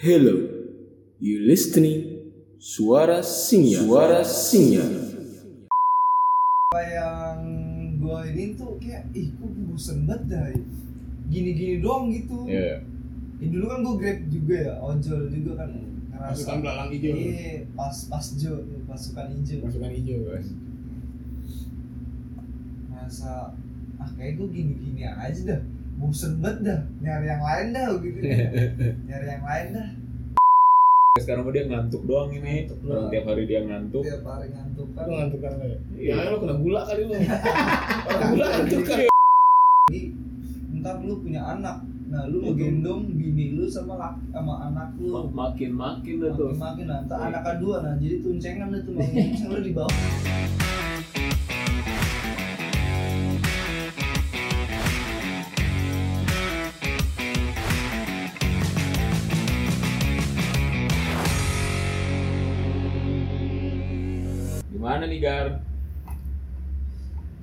[0.00, 0.32] Hello,
[1.20, 2.24] you listening?
[2.56, 3.84] Suara Singa.
[3.84, 4.84] Suara Singa.
[6.70, 7.38] apa yang
[7.98, 10.46] gua ini tuh kayak ih kok bosen banget dah
[11.26, 12.80] gini-gini doang gitu Iya.
[13.42, 17.12] Ya, dulu kan gua grab juga ya ojol juga kan ngerasa Pasukan belalang hijau.
[17.12, 18.52] iya pas pas jo
[18.86, 20.48] pasukan hijau Pasukan hijau guys.
[22.88, 23.30] ngerasa
[23.98, 25.60] ah kayak gua gini-gini aja dah
[26.00, 28.18] bosen banget dah nyari yang lain dah gitu
[29.08, 29.88] nyari yang lain dah
[31.12, 32.64] Sekarang mah dia ngantuk doang ini.
[32.64, 33.10] Ngantuk Orang doang.
[33.12, 34.02] tiap hari dia ngantuk.
[34.02, 35.78] tiap hari ngantuk kan Lu ngantuk kan ya?
[35.92, 36.12] Iya.
[36.16, 37.12] Ya lu kena gula kali lu.
[38.08, 38.98] Orang gula ngantuk kan.
[39.84, 40.00] Jadi,
[40.72, 41.76] ntar lu punya anak
[42.06, 43.94] nah lu ngegendong bini lu sama
[44.30, 46.50] sama anak lu Makin makin dah tuh.
[46.50, 49.70] makin makin nah, ntar anak kedua nah jadi tuncengan lu tuh mau tunceng lu di
[49.70, 49.94] bawah
[65.00, 65.48] Gimana nih Gar?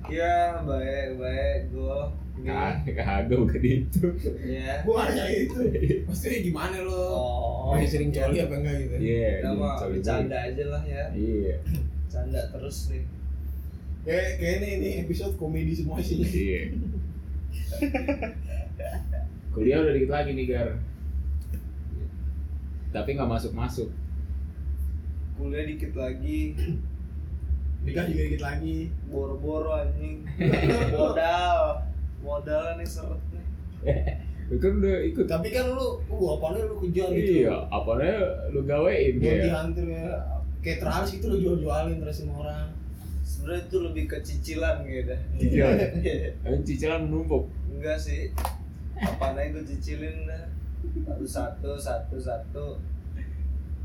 [0.06, 2.06] Iya baik baik gua
[2.38, 4.06] Kagak kagak bukan itu.
[4.46, 5.58] ya Gua nanya itu.
[6.06, 6.94] Maksudnya gimana lu?
[6.94, 8.94] oh Masih sering coli apa enggak gitu?
[9.02, 9.42] Iya.
[9.58, 11.10] mah coli bercanda aja lah ya.
[11.10, 11.58] Iya.
[12.06, 13.02] canda terus nih
[14.06, 16.22] Kayak kayak ini ini episode komedi semua sih.
[16.22, 16.78] Iya.
[19.50, 20.78] Kuliah udah dikit lagi nih Gar.
[22.94, 23.90] Tapi nggak masuk masuk.
[25.34, 26.54] kuliah dikit lagi
[27.88, 28.78] Nikah juga dikit lagi.
[29.08, 30.28] boro-boro anjing
[30.94, 31.80] modal
[32.20, 33.46] modal nih seret nih
[34.64, 35.24] kan udah ikut.
[35.28, 37.44] Tapi kan lu, gua apanya lu kejar gitu.
[37.44, 37.68] Iya.
[37.68, 38.16] Apanya
[38.48, 39.52] lu gawein kayak.
[39.52, 40.08] hantir ya.
[40.64, 42.68] Kayak terus gitu lu jual-jualin terus sama orang.
[43.28, 45.76] sebenarnya itu lebih ke cicilan gitu Cicilan.
[46.48, 47.44] Ayo cicilan menumpuk.
[47.68, 48.32] enggak sih
[48.98, 50.48] apa nih gue cicilin dah
[51.06, 52.64] satu satu satu satu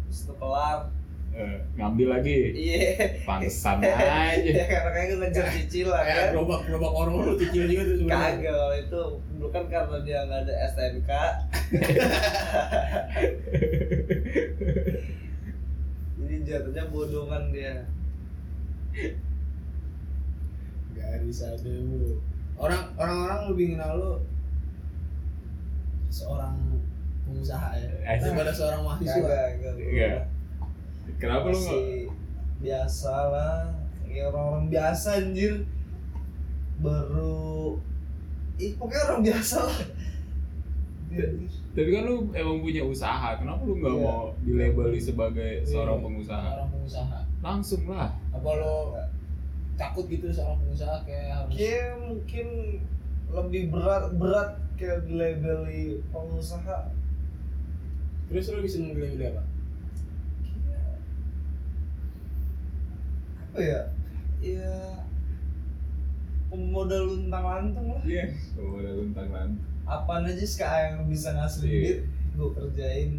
[0.07, 0.89] Terus itu kelar
[1.33, 2.53] Eh, ngambil lagi.
[2.53, 2.93] iya
[3.25, 4.37] Pantesan aja.
[4.37, 8.29] ya karena gue ngejar cicilan Kayak kan gerobak gerobak orang lu kecil juga tuh sebenarnya.
[8.29, 9.01] kagak kalau itu
[9.41, 11.11] bukan karena dia nggak ada STNK
[16.15, 17.75] jadi jatuhnya bodongan dia
[20.93, 22.21] Garis ada lu.
[22.53, 24.13] Orang orang-orang lebih kenal lu
[26.07, 26.53] seorang
[27.25, 27.89] pengusaha ya.
[28.05, 28.29] Asik.
[28.29, 29.17] Daripada seorang mahasiswa.
[29.17, 30.13] kagak kagak Iya.
[31.15, 31.81] Kenapa lu nggak?
[32.59, 33.59] biasa lah
[34.07, 35.67] ya orang-orang biasa anjir
[36.79, 37.75] baru
[38.55, 39.79] ih pokoknya orang biasa lah
[41.73, 44.01] Tapi kan lu emang punya usaha, kenapa lu nggak Iya.
[44.03, 46.47] mau dilabeli sebagai seorang Iya, pengusaha?
[46.47, 47.17] Seorang pengusaha.
[47.39, 48.09] Langsung lah.
[48.29, 48.75] Apa lo
[49.73, 52.47] takut gitu seorang pengusaha kayak harus kayak mungkin
[53.27, 56.89] lebih berat berat kayak dilabeli pengusaha
[58.25, 59.43] Terus lo bisa memilih apa?
[60.41, 61.01] Kayak-
[63.53, 63.79] apa ya
[64.41, 64.73] ya
[66.49, 68.25] pemodal luntang lantung lah Iya.
[68.57, 69.61] Oh, ada luntang lantung.
[69.85, 71.69] apaan aja sih yang bisa ngasih Iya.
[71.69, 71.99] duit
[72.33, 73.11] gue kerjain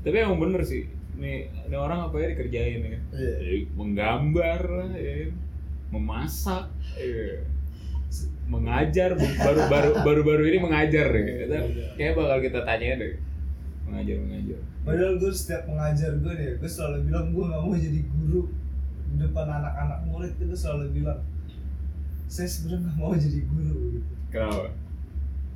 [0.00, 0.86] Tapi emang bener sih.
[1.20, 2.98] Nih, ini orang apa ya dikerjain ya?
[3.12, 3.32] Iya.
[3.42, 4.62] Jadi menggambar,
[4.94, 5.12] ya.
[5.28, 5.32] kan?
[5.90, 6.64] memasak,
[6.96, 7.42] ya.
[8.46, 11.34] mengajar, baru baru baru baru ini mengajar ya.
[11.98, 13.18] Kayak bakal kita tanya deh.
[13.84, 14.60] Mengajar mengajar.
[14.86, 18.42] Padahal gue setiap mengajar gue nih, gue selalu bilang gue gak mau jadi guru
[19.16, 21.20] depan anak-anak murid itu selalu bilang
[22.26, 24.12] saya sebenarnya gak mau jadi guru gitu.
[24.30, 24.70] Kenapa?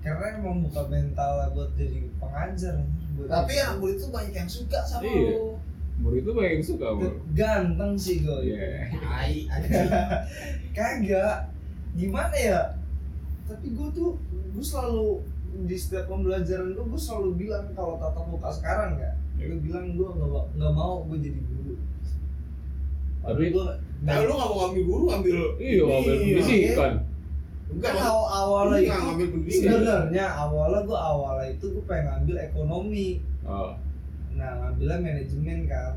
[0.00, 2.74] Karena emang bukan mental buat jadi pengajar.
[3.14, 5.30] Buat Tapi anak murid tuh banyak yang suka sama Iya.
[5.32, 5.56] lo.
[5.94, 7.10] Murid itu banyak yang suka sama lu.
[7.32, 8.38] ganteng sih gue.
[8.44, 8.90] Iya.
[8.98, 9.36] Tai.
[10.76, 11.36] Kagak.
[11.94, 12.60] Gimana ya?
[13.46, 14.18] Tapi gue tuh
[14.50, 15.22] gue selalu
[15.62, 20.02] di setiap pembelajaran gue gue selalu bilang kalau tatap muka sekarang ya gue bilang gue
[20.04, 21.53] nggak mau- nggak mau gue jadi guru
[23.24, 23.66] Tapi- gue
[24.04, 26.36] Nah, lu gak mau ngambil guru, ngambil Iya, ngambil Iya.
[26.36, 26.92] pendidikan.
[27.64, 29.64] Enggak, kan maksud- awal awalnya itu ngambil pendidikan.
[29.64, 33.08] sebenarnya awalnya gue awalnya itu gue pengen ngambil ekonomi.
[33.42, 33.72] Oh,
[34.34, 35.92] nah ngambilnya manajemen kan.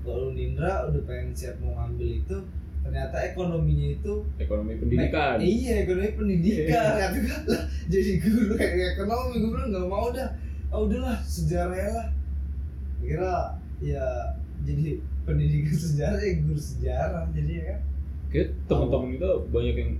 [0.00, 2.36] Kalau Nindra udah pengen siap mau ngambil itu
[2.80, 5.36] ternyata ekonominya itu ekonomi pendidikan.
[5.38, 6.92] Iya ekonomi pendidikan.
[6.94, 10.28] Kata gue lah jadi guru kayak ekonomi gue bilang nggak mau dah.
[10.68, 12.08] Ah udahlah sejarah lah.
[13.00, 13.36] Kira
[13.80, 14.06] ya
[14.64, 17.80] jadi pendidikan sejarah ya guru sejarah jadi ya kan
[18.28, 19.92] Kayak teman-teman kita banyak yang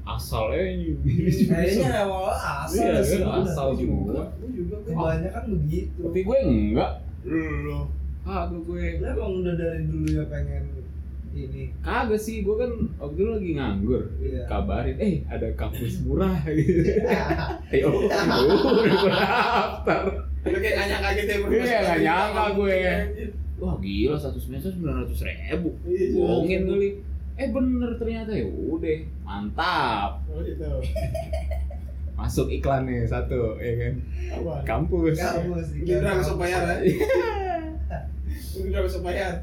[0.00, 0.96] asalnya yang
[1.52, 3.44] kayaknya awal asal Iya, sih udah.
[3.44, 4.22] asal juga.
[4.32, 4.90] Gue juga gue.
[4.90, 6.92] kebanyakan begitu Tapi gue enggak.
[7.28, 7.80] Lu.
[8.24, 8.84] Kagak gue.
[8.96, 10.64] Lu emang udah dari dulu ya pengen
[11.30, 14.02] ini Kagak sih, gue kan waktu itu lagi nganggur.
[14.18, 14.42] Iya.
[14.48, 16.80] Kabarin, eh ada kampus murah gitu.
[17.70, 18.22] Ayo, udah
[18.88, 20.02] gue daftar.
[20.42, 21.38] Lu kayak nggak nyangka gitu ya.
[21.60, 22.78] Iya, nggak nyangka gue.
[23.60, 25.70] Wah gila satu semester sembilan ratus ribu.
[25.84, 26.90] Iya, Bohongin sembilan kali.
[27.40, 30.10] Eh bener ternyata ya udah mantap.
[30.32, 30.64] Oh gitu.
[32.20, 33.94] Masuk iklan nih satu, ya kan?
[34.28, 34.52] Apa?
[34.68, 35.16] Kampus.
[35.16, 36.76] kampus Gerindra besok bayar ya.
[38.52, 39.40] Gerindra besok bayar.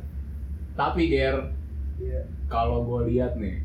[0.77, 1.41] Tapi Ger,
[1.97, 3.59] iya kalau gue lihat nih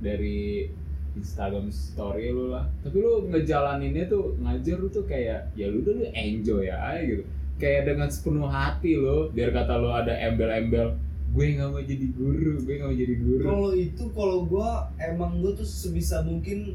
[0.00, 0.70] dari
[1.18, 5.94] Instagram story lu lah tapi lu ngejalaninnya tuh ngajar lu tuh kayak ya lu udah
[5.98, 7.26] lu enjoy aja gitu
[7.60, 9.28] kayak dengan sepenuh hati lo.
[9.30, 10.96] Biar kata lu ada embel-embel
[11.30, 13.44] gue nggak mau jadi guru gue nggak mau jadi guru.
[13.46, 16.74] Kalau itu kalau gua emang gua tuh sebisa mungkin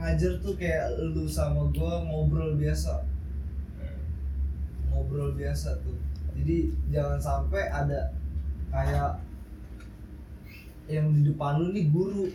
[0.00, 3.04] ngajar tuh kayak lu sama gua ngobrol biasa.
[4.88, 5.98] Ngobrol biasa tuh.
[6.32, 8.16] Jadi jangan sampai ada
[8.72, 9.20] kayak
[10.88, 12.32] yang di depan lu nih guru.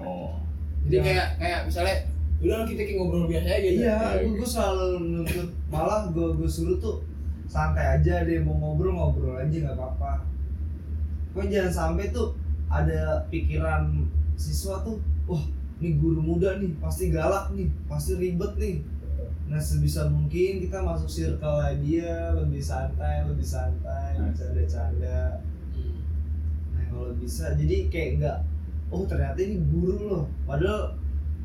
[0.00, 0.40] Oh.
[0.88, 1.96] Jadi kayak kayak misalnya
[2.44, 3.80] udah kita kayak ngobrol biasa aja gitu.
[3.80, 7.00] iya Ya, gua, gua selalu nuntut malah gua gua suruh tuh
[7.44, 10.22] santai aja deh mau ngobrol ngobrol aja nggak apa-apa
[11.30, 12.36] Pokoknya jangan sampai tuh
[12.68, 15.42] ada pikiran siswa tuh wah
[15.76, 18.76] ini guru muda nih pasti galak nih pasti ribet nih
[19.44, 24.30] nah sebisa mungkin kita masuk circle dia lebih santai lebih santai Nah.
[24.30, 25.42] bercanda-canda
[25.74, 25.98] Hmm.
[26.70, 28.38] nah kalau bisa jadi kayak enggak
[28.88, 30.94] oh ternyata ini guru loh padahal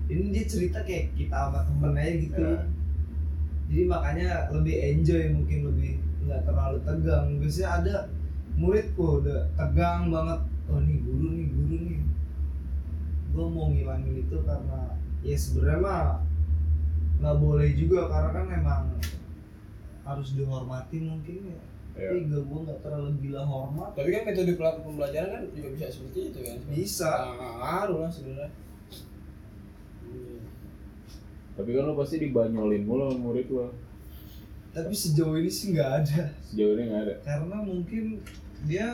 [0.09, 2.59] ini dia cerita kayak kita sama temen aja gitu Ya.
[3.69, 5.91] jadi makanya lebih enjoy mungkin lebih
[6.25, 7.95] nggak terlalu tegang biasanya ada
[8.53, 12.01] murid kok udah tegang banget oh nih guru nih guru nih
[13.29, 14.79] gue mau ngilangin itu karena
[15.21, 16.05] ya sebenarnya mah
[17.19, 18.83] nggak boleh juga karena kan emang
[20.01, 21.61] harus dihormati mungkin ya
[21.99, 22.15] Ya.
[22.15, 25.85] tapi gue gue nggak terlalu gila hormat Tapi kan metode pelaku pembelajaran kan juga bisa
[25.91, 26.55] seperti itu kan.
[26.71, 27.11] Bisa.
[27.35, 28.51] Nggak ngaruh lah sebenarnya.
[31.59, 33.67] Tapi kan lo pasti dibanyolin mulu sama murid lo.
[34.71, 36.31] Tapi sejauh ini sih nggak ada.
[36.39, 37.15] Sejauh ini nggak ada?
[37.19, 38.23] Karena mungkin
[38.63, 38.87] dia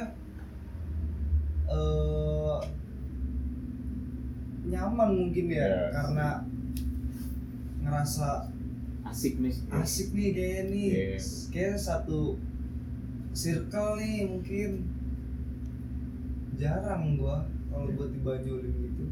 [1.66, 2.60] eh
[4.66, 5.82] nyaman mungkin ya Ya.
[5.94, 6.28] karena
[7.86, 8.50] ngerasa
[9.06, 10.88] asik nih asik nih kayaknya nih.
[10.90, 11.18] Iya.
[11.54, 12.34] kayak satu
[13.30, 14.72] circle nih mungkin.
[16.56, 19.05] Jarang gua kalau buat dibanyolin gitu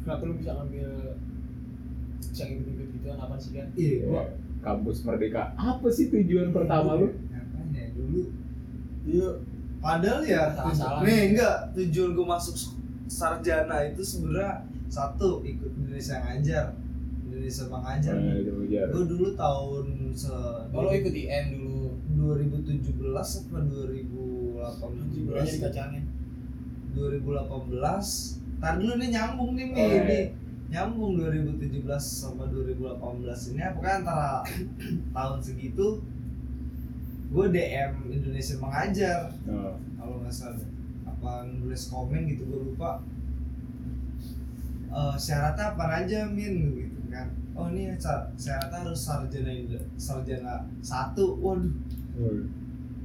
[0.00, 0.88] Kenapa lu bisa ngambil
[2.22, 3.66] bisa ngikut-ngikut gitu kan apa sih kan?
[3.74, 4.24] iya Ya, gua
[4.60, 8.20] kampus merdeka apa sih tujuan pertama lu Apanya ya, dulu
[9.02, 9.30] Iya.
[9.80, 11.00] Padahal ya, Salah-salah.
[11.00, 12.52] nih enggak tujuan gue masuk
[13.06, 16.76] sarjana itu sebenarnya satu ikut Indonesia ngajar,
[17.24, 18.12] Indonesia mengajar.
[18.14, 18.36] Nah.
[18.90, 20.28] Gue dulu tahun se
[20.68, 21.96] Oh, lo ikut IM dulu.
[22.12, 23.00] 2017
[23.40, 25.24] apa 2018?
[25.24, 26.04] Bulannya dikacangin.
[26.92, 28.39] 2018.
[28.60, 29.74] Tar dulu nih nyambung nih Mi.
[29.74, 30.02] Oh, iya.
[30.04, 30.26] Nih.
[30.70, 32.94] Nyambung 2017 sama 2018
[33.50, 33.60] ini.
[33.72, 34.30] Pokoknya antara
[35.14, 35.86] tahun segitu
[37.30, 39.20] gue DM Indonesia mengajar.
[39.46, 39.74] Oh.
[39.96, 40.58] kalau nggak salah
[41.04, 43.00] apa nulis komen gitu gue lupa.
[44.90, 46.54] Eh syaratnya apa aja min?
[46.76, 47.28] Gitu kan.
[47.54, 49.52] Oh ini sa- syaratnya harus sarjana
[49.96, 51.38] sarjana satu.
[51.38, 52.44] Waduh.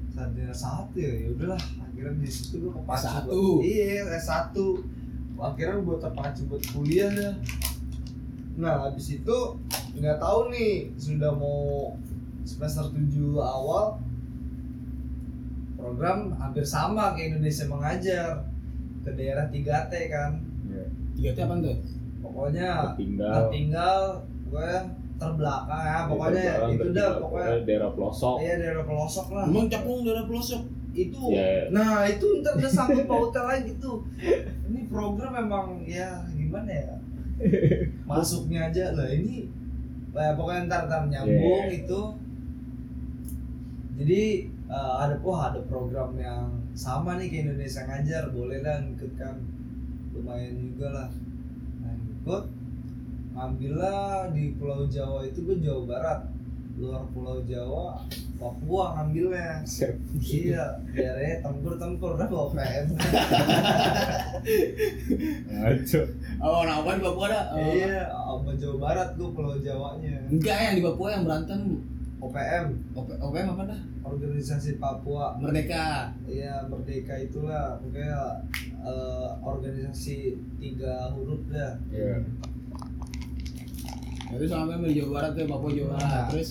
[0.10, 1.62] Sarjana satu ya ya udahlah.
[1.80, 3.24] Akhirnya di situ gue kepacu S1.
[3.24, 4.82] buat- iya S satu
[5.38, 7.32] akhirnya gue terpacu buat kuliah ya
[8.56, 9.38] nah habis itu
[9.94, 11.92] nggak tahu nih sudah mau
[12.42, 13.02] semester 7
[13.36, 14.00] awal
[15.76, 18.28] program hampir sama kayak Indonesia mengajar
[19.02, 20.32] ke daerah 3T kan
[20.66, 20.86] Iya.
[21.14, 21.78] Tiga T apa tuh?
[22.20, 23.42] pokoknya Tertinggal.
[23.48, 23.98] tinggal
[24.46, 24.72] gue
[25.16, 27.12] terbelakang ya pokoknya Tertinggal, itu dah tertinggal.
[27.22, 30.62] pokoknya daerah pelosok iya daerah pelosok lah Emang capung daerah pelosok.
[30.96, 31.24] Itu.
[31.36, 31.68] Ya.
[31.76, 34.08] nah itu ntar udah sampai pautel lagi tuh
[34.72, 36.96] ini program memang ya gimana ya?
[38.10, 39.12] Masuknya aja lah.
[39.12, 39.52] Ini
[40.16, 41.78] eh, pokoknya ntar ntar nyambung Yeah.
[41.84, 42.02] itu.
[44.00, 44.24] Jadi
[44.72, 48.32] eh, ada wah ada program yang sama nih ke Indonesia ngajar.
[48.32, 49.36] Boleh lah ngikut kan.
[50.16, 51.10] Lumayan juga lah.
[51.84, 52.44] Nah ngikut
[53.36, 56.20] ngambil lah di Pulau Jawa itu gue Jawa Barat
[56.76, 58.04] luar Pulau Jawa
[58.36, 59.96] Papua ngambilnya Siap.
[60.20, 62.86] iya daerahnya tempur tempur udah bawa PM
[65.48, 66.02] ngaco
[66.38, 67.42] Oh, nah apa di Papua ada?
[67.50, 67.72] Oh.
[67.72, 71.62] iya sama Jawa Barat gue Pulau Jawanya Enggak yang di Papua yang berantem.
[72.16, 73.80] OPM OP, OPM apa dah?
[74.02, 76.10] organisasi Papua Merdeka.
[76.26, 78.42] iya merdeka itulah pokoknya
[78.82, 82.20] eh, organisasi tiga huruf dah Iya.
[84.28, 86.02] Itu sampai di Jawa Barat tuh, Papua Jawa Barat.
[86.04, 86.26] Nah.
[86.34, 86.50] Terus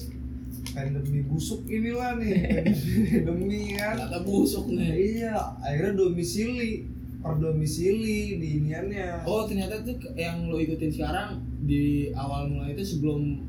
[0.75, 2.67] pandemi busuk inilah nih.
[3.27, 5.23] Pandemi kan ternyata busuk nih.
[5.23, 6.91] iya akhirnya domisili
[7.23, 9.25] perdomisili di iniannya.
[9.25, 13.47] Oh ternyata tuh yang lo ikutin sekarang di awal mulai itu sebelum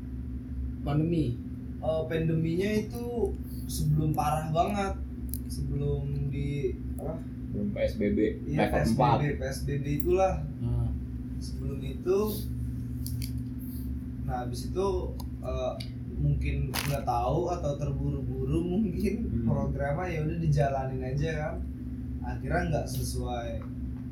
[0.86, 1.36] pandemi.
[1.82, 3.34] Eh, pandeminya itu
[3.66, 4.94] sebelum parah banget.
[5.50, 7.20] Sebelum di apa?
[7.52, 10.46] Belum PSBB iya PSBB 4 PSBB itulah.
[10.62, 10.88] Nah,
[11.42, 12.18] sebelum itu
[14.26, 14.88] nah habis itu
[15.44, 15.74] eh,
[16.16, 19.44] mungkin nggak tahu atau terburu-buru mungkin Hmm.
[19.44, 21.54] programnya ya udah dijalanin aja kan.
[22.22, 23.48] Akhirnya nggak sesuai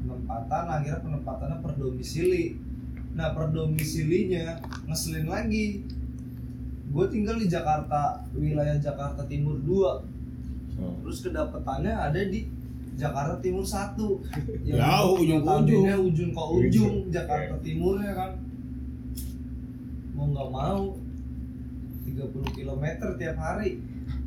[0.00, 2.60] penempatan akhirnya penempatannya per domisili.
[3.12, 5.82] Nah per domisilinya ngeselin lagi.
[6.86, 10.12] Gue tinggal di Jakarta wilayah Jakarta Timur 2
[10.74, 10.90] Oh.
[11.00, 12.50] terus kedapetannya ada di
[12.92, 13.94] Jakarta Timur 1
[14.66, 16.94] Jauh, ujung ke notabene ujung ke ujung Ujung.
[17.08, 18.32] Jakarta Timurnya kan.
[20.12, 20.98] Mau nggak mau
[22.04, 22.20] 30
[22.52, 22.84] km
[23.14, 23.80] tiap hari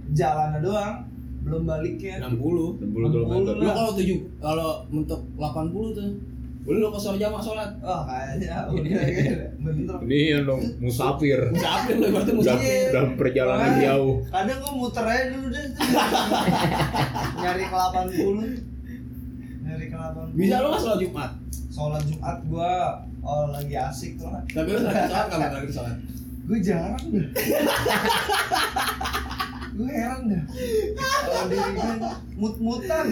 [0.09, 0.95] jalannya doang
[1.39, 2.83] belum baliknya 60.
[2.83, 4.03] 60 km 60 Lo kalau 7
[4.37, 6.09] kalau mentok 80 tuh.
[6.67, 7.69] Lo ke sholat jamaah sholat.
[7.79, 12.67] oh kayaknya udah kayaknya bener ini yang dong musafir Musafir lo berarti musafir.
[12.67, 12.91] Iya.
[12.91, 13.83] dalam perjalanan Makanya.
[13.87, 15.65] jauh kadang gue muter aja dulu deh
[17.39, 21.31] nyari ke 80 nyari ke 80 Bisa lo nggak sholat Jumat?
[21.69, 22.71] sholat Jumat gua
[23.21, 25.95] oh lagi asik tuh Tapi lo terakhir sholat kapan terakhir sholat?
[26.47, 27.27] Gue jarang dah
[29.77, 30.43] gue heran dah
[31.27, 31.93] kalau diri gue
[32.33, 33.05] mut-mutan.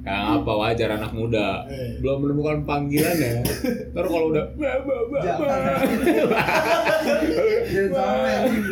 [0.00, 1.68] Kang apa wajar anak muda?
[1.68, 2.00] Eh.
[2.00, 3.44] belum menemukan panggilan ya?
[3.92, 5.52] Ntar kalau udah ba, ba, ba, Jangan.
[7.92, 8.64] sampai anjing.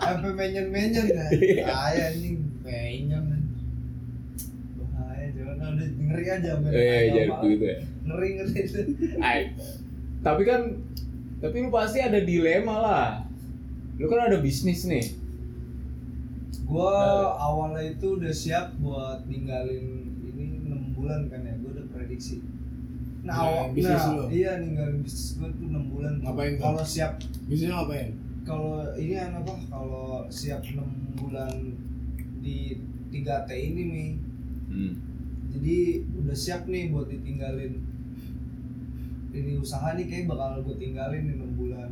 [0.00, 1.24] Sampai menyen-menyen ya
[1.68, 2.36] bahaya anjing.
[2.64, 3.24] Menyen.
[4.80, 5.56] Bahaya jangan.
[5.76, 6.70] Udah ngeri aja men.
[6.72, 7.78] Eh jadi begitu ya.
[8.08, 8.60] Ngeri ngeri.
[10.24, 10.60] Tapi kan
[11.44, 13.08] tapi lu pasti ada dilema lah.
[13.94, 15.12] Lu kan ada bisnis nih.
[16.64, 16.88] Gua
[17.36, 22.40] awalnya itu udah siap buat ninggalin ini enam bulan kan ya gua udah prediksi.
[23.20, 24.24] Nah, Nah, awal, bisnis nah lu.
[24.28, 27.12] iya ninggalin bisnis gua tuh enam bulan Ngapain kalau siap.
[27.44, 28.10] Bisnisnya ngapain?
[28.44, 29.54] kalau ini kan apa?
[29.68, 31.52] Kalau siap enam bulan
[32.40, 32.76] di
[33.08, 34.10] 3 T ini nih.
[34.64, 34.92] Hmm.
[35.48, 35.76] jadi
[36.18, 37.78] udah siap nih buat ditinggalin
[39.34, 41.88] ini usaha nih kayak bakal gue tinggalin nih 6 bulan.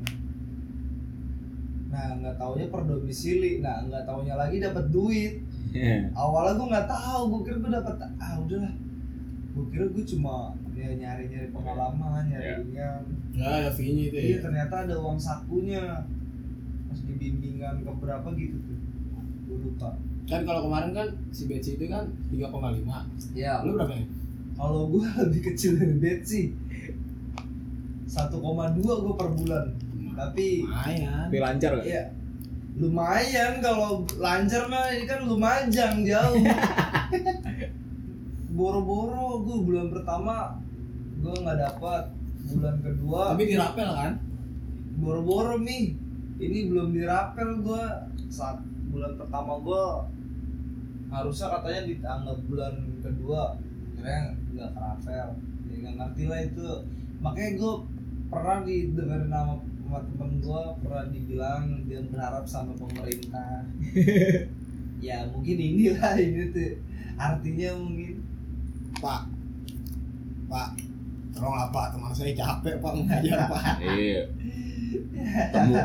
[1.88, 3.58] Nah nggak taunya per domisili.
[3.58, 5.42] Nah nggak taunya lagi dapat duit.
[6.14, 8.72] Awalnya gue nggak tahu gue kira gue dapat ah udahlah.
[9.52, 10.34] Gue kira gue cuma
[10.72, 12.56] ya nyari nyari pengalaman nyari Ya.
[12.58, 14.40] inian Nggak ada fee-nya itu iya ya.
[14.40, 15.82] ternyata ada uang sakunya.
[16.88, 18.78] Pas dibimbingan ke berapa gitu tuh.
[19.46, 19.90] Gue lupa.
[20.22, 23.34] Kan kalau kemarin kan si Betsy itu kan 3,5.
[23.34, 24.08] ya Lu berapa nih?
[24.52, 26.52] kalau gue lebih kecil dari Betsy
[28.12, 28.36] 1,2
[28.84, 29.64] gue per bulan.
[30.12, 31.24] Tapi Lumayan.
[31.24, 31.86] tapi lancar gak?
[31.88, 32.04] ya
[32.72, 36.40] lumayan kalau lancar mah ini kan lumajang jauh.
[38.52, 40.56] Boro-boro gue bulan pertama
[41.22, 42.04] gue nggak dapat
[42.52, 44.12] bulan kedua Tapi dirapel kan?
[44.98, 45.94] boro-boro nih
[46.36, 47.84] ini belum dirapel gue
[48.26, 48.58] saat
[48.90, 49.84] bulan pertama gue
[51.08, 53.42] harusnya katanya ditanggap bulan kedua.
[53.94, 55.28] Kira nggak kerapel.
[55.68, 56.68] Ya nggak ngerti lah itu.
[57.20, 57.72] Makanya gue
[58.32, 63.60] pernah didengerin nama sama temen gue pernah dibilang dia berharap sama pemerintah
[65.04, 66.80] ya mungkin inilah ini tuh
[67.20, 68.24] artinya mungkin
[69.02, 69.22] Pak.
[70.48, 70.68] Pak.
[71.36, 73.64] Tolong apa teman saya capek Pak mengajar Pak.
[73.84, 74.24] iya
[75.52, 75.76] temu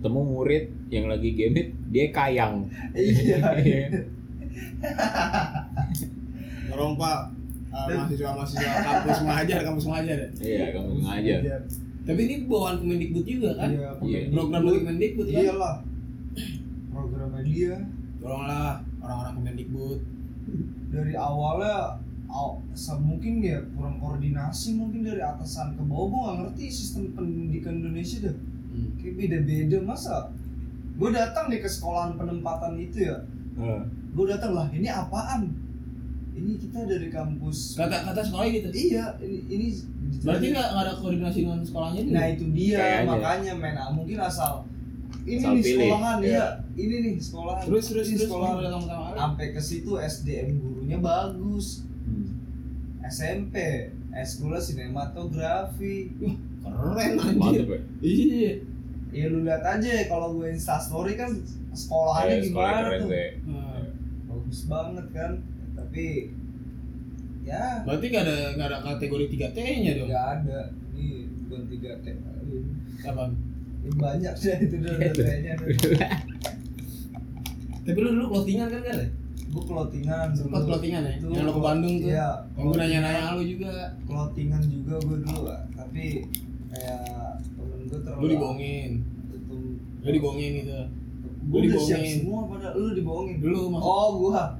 [0.00, 2.64] temu murid yang lagi gemit dia kayang
[2.96, 3.44] iya
[6.72, 7.20] Tolong Pak.
[7.70, 10.16] eh, mahasiswa-mahasiswa kampus mengajar, kampus mengajar.
[10.16, 10.28] ya?
[10.42, 11.40] iya kamu ngajar
[12.00, 13.70] Tapi ini bawaan Kemendikbud juga kan?
[13.70, 14.18] Iya, Iya.
[14.30, 15.42] Program dari Kemendikbud kan?
[15.42, 15.74] iyalah
[16.88, 17.74] programnya dia
[18.18, 19.98] Tolonglah orang-orang Kemendikbud.
[20.90, 26.36] dari awalnya aw, se- mungkin ya kurang koordinasi mungkin dari atasan ke bawah gue gak
[26.40, 28.36] ngerti sistem pendidikan Indonesia dah
[28.70, 28.94] Hmm.
[28.96, 30.30] kayak beda-beda masa
[30.92, 33.18] gue datang nih ke sekolahan penempatan itu ya
[34.08, 35.50] gue datang lah ini apaan
[36.40, 38.68] ini kita dari kampus Kata kata sekolah gitu.
[38.72, 39.66] iya ini ini
[40.20, 42.12] Berarti nggak nggak ada koordinasi dengan sekolahnya nih?
[42.12, 43.06] nah itu dia Kayaknya.
[43.06, 44.52] makanya men ah, mungkin asal
[45.22, 45.76] ini Asal nih pilih.
[45.84, 46.32] sekolahan Iya.
[46.32, 46.44] ya
[46.76, 49.16] ini nih sekolahan terus terus Ini terus sekolahan datang pertama kali.
[49.18, 51.66] sampai ke situ SDM gurunya bagus
[52.00, 52.26] Hmm.
[53.02, 53.54] SMP
[54.12, 55.96] eskulnya sinematografi
[56.60, 57.64] Keren anjir.
[57.64, 58.52] ya Iya.
[59.10, 61.30] ya lu lihat aja kalau gue instastory kan
[61.70, 63.28] sekolahannya Eh, sekolah gimana keren tuh tuh ya.
[63.44, 63.82] Nah,
[64.26, 65.32] bagus banget kan
[65.90, 66.30] tapi
[67.42, 70.06] ya Berarti nggak ada nggak ada kategori 3T-nya dong.
[70.06, 70.58] nggak ada
[70.92, 71.06] ini
[71.42, 72.06] bukan tiga T
[73.02, 73.24] Apa?
[73.80, 75.18] Ini banyak sih itu udah Itu.
[75.18, 75.52] T-nya
[77.80, 78.96] Tapi lu dulu clothingan kan kan?
[78.96, 79.08] ya?
[79.50, 81.14] gue clothingan dulu Sempat clothingan ya?
[81.18, 82.06] Yang lo ke Bandung tuh?
[82.08, 83.72] iya Yang gue nanya-nanya lu juga.
[84.06, 85.40] clothingan juga gue dulu
[85.72, 86.04] tapi
[86.70, 87.02] kayak
[87.50, 88.90] temen gue terlalu Lu dibohongin.
[89.28, 89.56] itu
[89.98, 90.78] Lu dibohongin gitu.
[91.42, 92.14] gue dibohongin.
[92.16, 94.54] semua pada lu dibohongin Dulu oh gua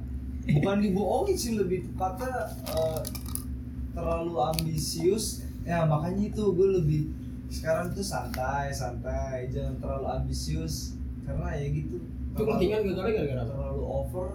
[0.47, 3.01] bukan dibohongin sih lebih tepatnya eh,
[3.93, 5.45] terlalu ambisius.
[5.61, 7.01] Ya makanya itu gue lebih
[7.51, 9.49] sekarang tuh santai santai.
[9.53, 10.97] Jangan terlalu ambisius.
[11.21, 12.01] Karena ya gitu
[12.33, 14.29] Itu clothingan gagalnya gara-gara terlalu over.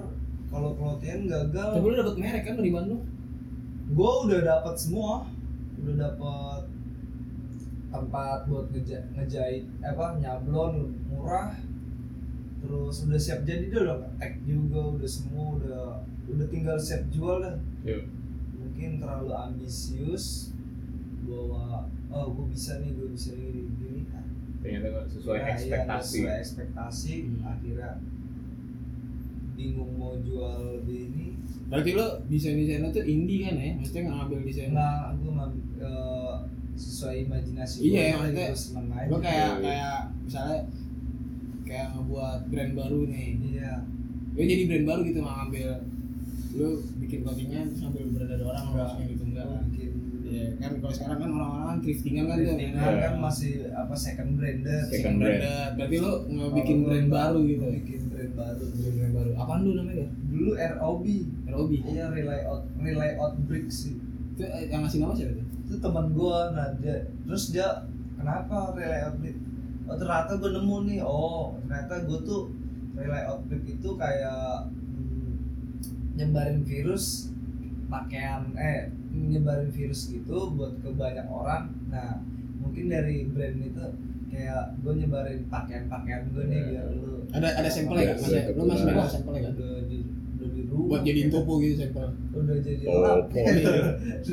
[0.46, 1.70] Kalau clothingan gagal.
[1.74, 3.02] Tapi lu dapet merek kan di Bandung?
[3.86, 5.30] gue udah dapat semua.
[5.78, 6.62] Udah dapat
[7.86, 11.54] tempat buat ngeja ngejahit apa nyablon murah
[12.66, 15.86] terus udah siap jadi dah udah tag juga udah semua udah
[16.26, 18.04] udah tinggal siap jual dah Yuk.
[18.52, 20.50] mungkin terlalu ambisius
[21.22, 24.00] bahwa oh gue bisa nih gue bisa ini gini
[24.58, 27.42] ternyata nggak sesuai Ya, iya, ekspektasi sesuai ekspektasi Hmm.
[27.46, 27.90] akhirnya
[29.56, 31.26] bingung mau jual di ini
[31.66, 33.74] Berarti lu desain-desain lu tuh indie kan ya?
[33.74, 36.34] Maksudnya nggak ngambil desain nah gue ngambil eh,
[36.76, 39.64] sesuai imajinasi Iya, gua, maksudnya gua seneng aja Lu kayak Iya.
[39.64, 40.58] kayak misalnya
[41.66, 43.28] kayak ngebuat brand baru nih.
[43.44, 43.72] iya
[44.32, 45.68] Lu jadi brand baru gitu nggak ngambil
[46.52, 46.68] lu
[46.98, 48.80] bikin ngambil brand dari orang Enggak.
[48.80, 49.44] maksudnya gitu enggak.
[49.44, 49.90] Gua bikin
[50.26, 52.46] Iya kan kalau sekarang kan orang-orang kan thriftingan kan tuh.
[52.48, 52.98] Thriftingan Iya.
[53.00, 55.38] kan masih apa second branded Second Second brand.
[55.38, 55.70] branded.
[55.76, 56.12] Berarti lu
[56.52, 57.64] bikin brand baru gitu.
[57.76, 59.30] bikin brand baru Bikin brand baru.
[59.36, 60.06] Apaan dulu namanya?
[60.26, 61.04] Dulu ROB
[61.46, 61.70] ROB.
[61.86, 63.94] iya relay out relay out brick sih
[64.34, 65.46] Itu eh, yang ngasih nama siapa tuh?
[65.62, 67.66] itu teman gua nah dia terus dia
[68.14, 69.38] kenapa relay out brick
[69.86, 72.42] oh ternyata gua nemu nih oh ternyata gua tuh
[72.94, 75.34] relay out brick itu kayak hmm,
[76.14, 77.30] nyebarin virus
[77.86, 82.18] pakaian eh nyebarin virus gitu buat ke banyak orang nah
[82.56, 83.84] mungkin dari brand itu
[84.26, 86.66] kayak gue nyebarin pakaian-pakaian gue nih Ya.
[86.68, 88.18] biar lu Ada ada sampelnya Iya, kan?
[88.18, 89.52] Masih, iya, lu masih megang sampelnya kan?
[89.54, 89.98] udah di
[90.36, 92.06] udah di rumah Buat jadiin topo gitu sampel.
[92.34, 93.38] udah jadi Topo.
[93.38, 93.74] Iya.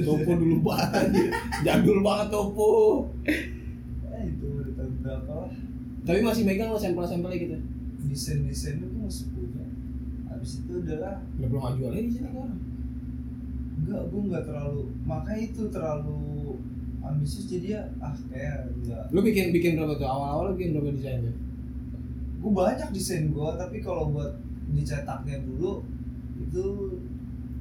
[0.04, 1.08] Topo dulu banget.
[1.66, 2.70] Jadul banget topo.
[4.10, 5.52] eh, itu udah tahun berapa lah
[6.04, 7.58] Tapi masih megang lo sampel-sampelnya gitu.
[8.04, 9.64] desain desain itu masih punya
[10.28, 12.52] habis itu udahlah Udah belum jualnya di sini kan?
[13.80, 16.20] enggak gue nggak terlalu makanya itu terlalu
[17.02, 20.08] ambisius jadi ya ah kayak enggak Lu bikin bikin berapa tuh?
[20.08, 21.36] Awal-awal lu bikin berapa desain tuh?
[22.44, 24.36] gue banyak desain gue tapi kalau buat
[24.76, 25.80] dicetaknya dulu
[26.36, 26.66] itu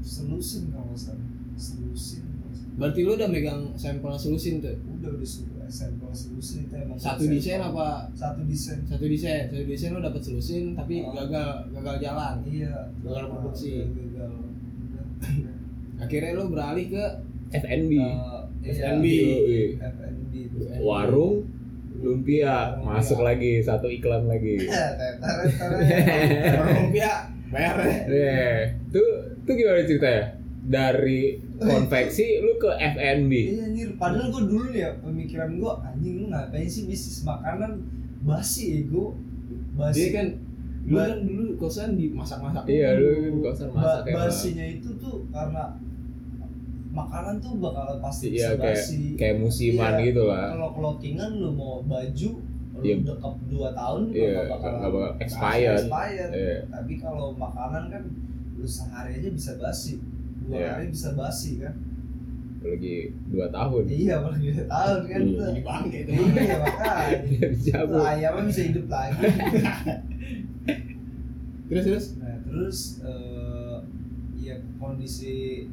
[0.02, 1.22] selusin kalau salah
[1.54, 2.26] selusin.
[2.72, 4.72] Berarti lu udah megang sampel selusin tuh?
[4.72, 5.28] udah udah
[5.68, 8.08] sampel selusin itu emang Satu desain apa?
[8.12, 11.12] satu desain Satu desain, satu desain lu dapet selusin tapi Oh.
[11.12, 12.34] gagal gagal jalan.
[12.44, 13.72] iya Gagal produksi.
[13.82, 14.30] Udah gagal.
[16.02, 17.04] Akhirnya lu beralih ke
[17.52, 18.10] FNB iya,
[18.64, 19.06] FNB.
[19.76, 20.32] FNB
[20.78, 21.44] warung
[21.94, 24.88] lumpia masuk lagi satu iklan lagi ya.
[27.52, 28.58] Eh,
[28.88, 29.06] tuh
[29.44, 30.24] tuh gimana ceritanya
[30.62, 36.24] dari konveksi lu ke FNB Iya anjir, padahal gue dulu ya pemikiran gue anjing lu
[36.28, 37.82] ngapain sih bisnis makanan
[38.20, 39.14] basi ego
[39.72, 40.26] basi Dia kan
[40.82, 43.10] lu Ba- kan dulu kosan di masak-masak iya dulu.
[43.28, 45.64] lu kosan ba- masak ya basinya itu tuh karena
[46.92, 50.04] makanan tuh bakal pasti iya bisa kayak basi kayak musiman Iya.
[50.04, 52.30] gitu lah kalau clothingan lu mau baju
[52.72, 52.94] lu Iya.
[53.00, 55.80] dekap 2 tahun nggak bakal bakal expired.
[55.80, 56.30] expired.
[56.32, 56.56] Iya.
[56.68, 58.02] tapi kalau makanan kan
[58.52, 59.96] lu sehari aja bisa basi
[60.44, 60.68] dua Iya.
[60.74, 61.74] hari bisa basi kan
[62.62, 65.42] lagi dua tahun iya apalagi dua tahun kan Iya.
[65.42, 66.10] Jadi bangke itu.
[66.14, 69.18] iya makanya Dia dicabut Itu ayamnya bisa hidup lagi
[71.68, 73.76] Terus terus nah terus eh,
[74.38, 75.66] ya kondisi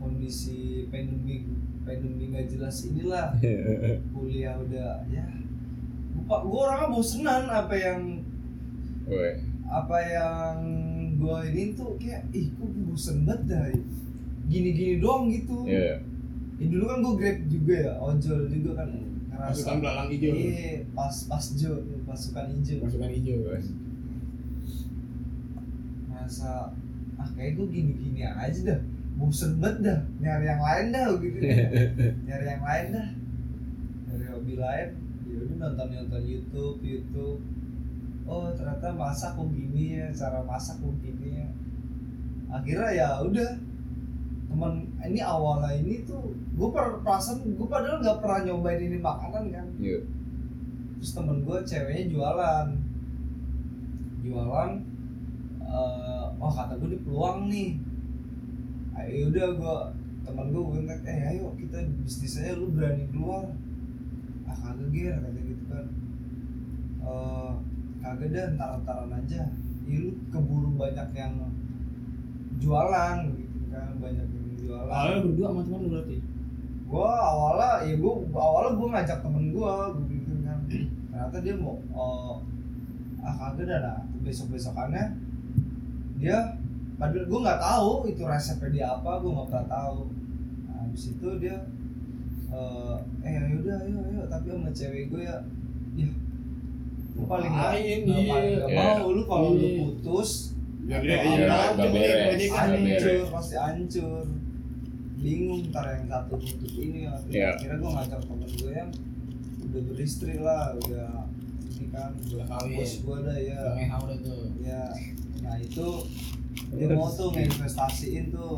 [0.00, 1.44] kondisi pandemi
[1.84, 3.36] pandemi nggak jelas inilah
[4.16, 5.26] kuliah udah ya
[6.24, 8.02] gua, gua orangnya bosenan apa yang
[9.04, 9.32] Woi.
[9.68, 10.54] apa yang
[11.18, 13.64] gua ini tuh kayak ih kok bosen banget dah.
[14.48, 15.66] Gini-gini doang gitu.
[15.68, 16.00] Iya.
[16.58, 18.88] ya, dulu kan gua grab juga ya ojol juga kan
[19.28, 19.54] ngerasa.
[19.54, 20.32] Pasukan belalang hijau.
[20.34, 21.72] iya pas pas jo
[22.06, 22.78] pasukan hijau.
[22.86, 23.38] Pasukan hijau.
[26.08, 26.50] ngerasa
[27.18, 28.80] ah kayak gue gini-gini aja dah.
[29.18, 30.00] Bosen banget dah.
[30.22, 31.38] Nyari yang lain dah gitu.
[32.30, 33.08] Nyari yang lain dah.
[34.06, 34.88] Nyari hobi lain
[35.28, 37.40] ya udah nonton nonton YouTube YouTube
[38.28, 41.48] oh ternyata masak kok gini ya cara masak kok gini ya.
[42.52, 43.50] Akhirnya ya udah
[44.48, 44.72] teman
[45.04, 49.66] ini awalnya ini tuh gue per perasaan gue padahal nggak pernah nyobain ini makanan kan.
[49.80, 50.00] Iya.
[50.98, 52.68] terus temen gue ceweknya jualan.
[54.20, 54.70] Jualan
[55.68, 57.80] eh oh kata gue di peluang nih.
[58.98, 59.78] Ayo udah gue
[60.28, 63.48] temen gue gue eh ayo kita bisnis aja lu berani keluar.
[64.44, 65.86] Ah kagak ger kata gitu kan.
[67.04, 67.52] Eh
[68.00, 69.42] kagak dah ntar ntaran aja.
[69.88, 71.34] Ya lu keburu banyak yang
[72.60, 74.92] jualan gitu kan banyak yang jualan.
[74.92, 76.16] Awalnya berdua sama teman lu berarti?
[76.88, 80.58] Gua awalnya ya gua awalnya gua ngajak temen gua gua bikin kan
[81.08, 82.40] ternyata dia mau oh,
[83.20, 85.04] ah kagak dah nah besok besokannya
[86.16, 86.56] dia
[86.96, 90.00] padahal gua nggak tahu itu resepnya dia apa gua nggak pernah tahu.
[90.68, 91.56] Nah, habis itu dia
[92.48, 92.96] eh
[93.28, 95.36] eh yaudah ayo ayo tapi sama cewek gue ya
[96.00, 96.08] ya
[97.26, 98.66] paling nggak iya.
[98.70, 99.10] mau.
[99.10, 99.80] Lu kalau lu Iya.
[99.82, 100.30] putus
[100.88, 101.16] ya Iya,
[101.76, 101.90] Nggak
[102.48, 104.24] kan hancur pasti hancur.
[105.18, 108.90] Bingung ntar yang satu nutup ini akhirnya gue ngajak temen gue yang
[109.68, 111.26] udah beristri lah udah
[111.74, 112.76] ini kan udah Kawin.
[112.78, 113.60] bos gue dah ya.
[113.82, 114.42] Udah tuh.
[114.62, 114.82] Ya
[115.42, 115.86] nah itu
[116.74, 118.54] dia mau tuh ngeinvestasiin tuh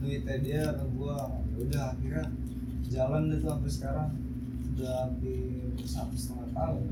[0.00, 1.16] duitnya dia ke gue
[1.60, 2.24] udah akhirnya
[2.88, 4.10] jalan deh tuh sampai sekarang.
[4.76, 5.40] Udah hampir
[5.84, 6.84] satu setengah tahun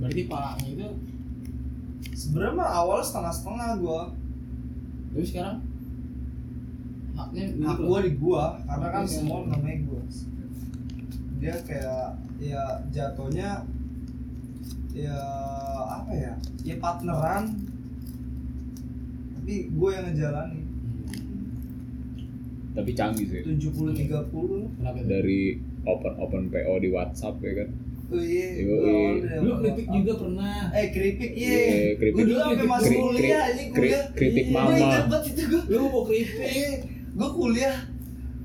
[0.00, 0.88] berarti palanya itu
[2.16, 4.02] sebenarnya mah awalnya setengah setengah gue
[5.10, 5.56] tapi sekarang
[7.20, 7.84] haknya hak lu.
[7.84, 9.12] gua di gua karena kan Oke.
[9.12, 10.02] semua namanya gua
[11.40, 12.04] dia kayak
[12.40, 13.50] ya jatuhnya
[14.96, 15.18] ya
[16.00, 16.32] apa ya
[16.64, 17.44] ya partneran
[19.36, 20.64] tapi gua yang ngejalanin
[22.70, 23.42] Tapi canggih sih.
[23.42, 24.30] 70 30
[24.78, 27.68] kenapa tuh Dari open open PO di WhatsApp ya kan.
[28.10, 28.46] Oh iya
[29.38, 32.12] lu kritik juga pernah eh keripik iya Iya, keripik.
[32.12, 32.68] gua dulu sampai Keripik.
[32.68, 34.76] masuk Kri- kuliah ini kri- kuliah keripik Gua mama.
[34.76, 36.74] ingat banget itu gua lu mau keripik Eh,
[37.10, 37.76] gue kuliah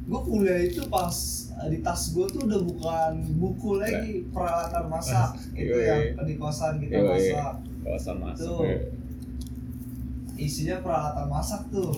[0.06, 1.16] gue kuliah itu pas
[1.56, 6.14] eh, di tas gue tuh udah bukan buku lagi peralatan masak itu Yoi.
[6.14, 8.46] yang di kosan kita masak Kawasan masuk.
[8.52, 8.62] Tuh.
[8.64, 8.78] ya.
[10.38, 11.94] isinya peralatan masak tuh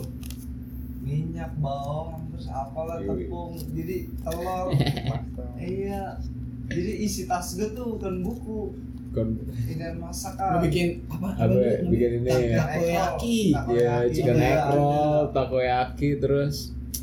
[0.99, 4.67] minyak bawang terus apalah tepung jadi telur
[5.59, 6.19] iya
[6.67, 8.61] jadi isi tas gue tuh bukan buku.
[9.09, 9.33] Kan
[9.65, 11.33] inian lu masakan bikin apa?
[11.37, 11.53] Apa?
[11.53, 11.81] Ya?
[11.81, 12.29] Bikin ini.
[12.29, 12.57] ya?
[12.61, 13.39] takoyaki.
[13.71, 15.33] Ya chicken Iya, egg roll, ada.
[15.33, 16.55] takoyaki terus.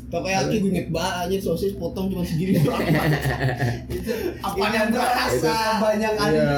[0.05, 2.77] Takoyaki gue inget banget aja sosis potong cuma segini doang.
[3.89, 5.33] Itu Apa ini yang berasa?
[5.33, 6.55] Itu- kebanyakan Iya.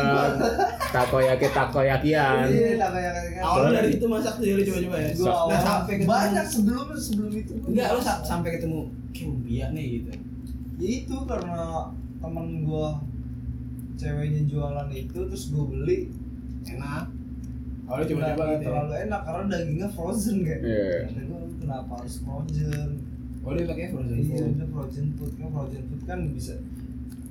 [0.88, 2.46] takoyaki takoyakian.
[2.46, 3.40] iya takoyaki.
[3.40, 5.10] Awalnya dari itu masak tuh ya coba-coba ya?
[5.12, 5.58] Gua Sa- awal.
[5.58, 7.54] Sampai ketemu- banyak sebelum sebelum itu.
[7.66, 10.10] Enggak sa- sampai ketemu kayak nih gitu.
[10.78, 11.62] Ya itu karena
[12.18, 12.90] temen gua
[13.94, 16.10] ceweknya jualan itu terus gua beli
[16.66, 17.06] enak
[17.88, 18.68] awalnya nggak coba-coba nggak gitu ya.
[18.68, 20.96] terlalu enak karena dagingnya frozen kan Iya.
[21.08, 22.90] kata gua "Lu kenapa harus frozen
[23.42, 26.54] oh dia pakai frozen iya food frozen food kan frozen food kan bisa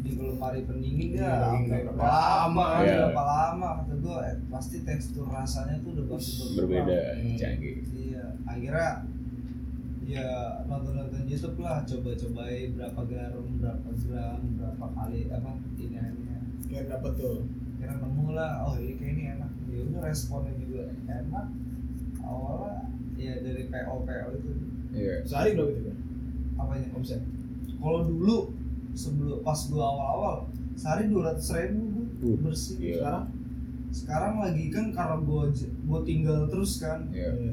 [0.01, 2.95] di lemari pendingin Iya, ya berapa lama, lama iya.
[3.05, 6.07] berapa lama kata gua eh, pasti tekstur rasanya tuh udah.
[6.57, 7.35] Berbeda, Hmm.
[7.37, 7.77] canggih.
[7.91, 8.91] iya akhirnya
[10.07, 11.83] ya nonton nonton YouTube lah.
[11.83, 15.51] Coba cobain berapa garam berapa gram berapa kali apa
[15.83, 16.35] ini ini
[16.71, 17.43] kayak dapet tuh?
[17.77, 18.63] Kira nemu lah.
[18.63, 19.51] Oh ini kayak ini enak.
[19.67, 21.47] Ya udah responnya juga enak.
[22.23, 22.87] Awalnya
[23.19, 24.51] ya dari PO PO itu.
[24.97, 25.15] Iya.
[25.29, 25.97] sehari berapa itu kan
[26.57, 26.89] apanya?
[26.97, 27.21] Omset.
[27.77, 28.37] Kalau dulu
[28.97, 30.37] sebelum pas gua awal-awal
[30.73, 31.85] sehari dua ratus ribu
[32.17, 32.81] Uh, bersih.
[32.81, 32.97] iya.
[32.97, 33.27] sekarang
[33.93, 35.53] sekarang lagi kan karena gua
[35.85, 37.05] gua tinggal terus kan.
[37.13, 37.53] Iya.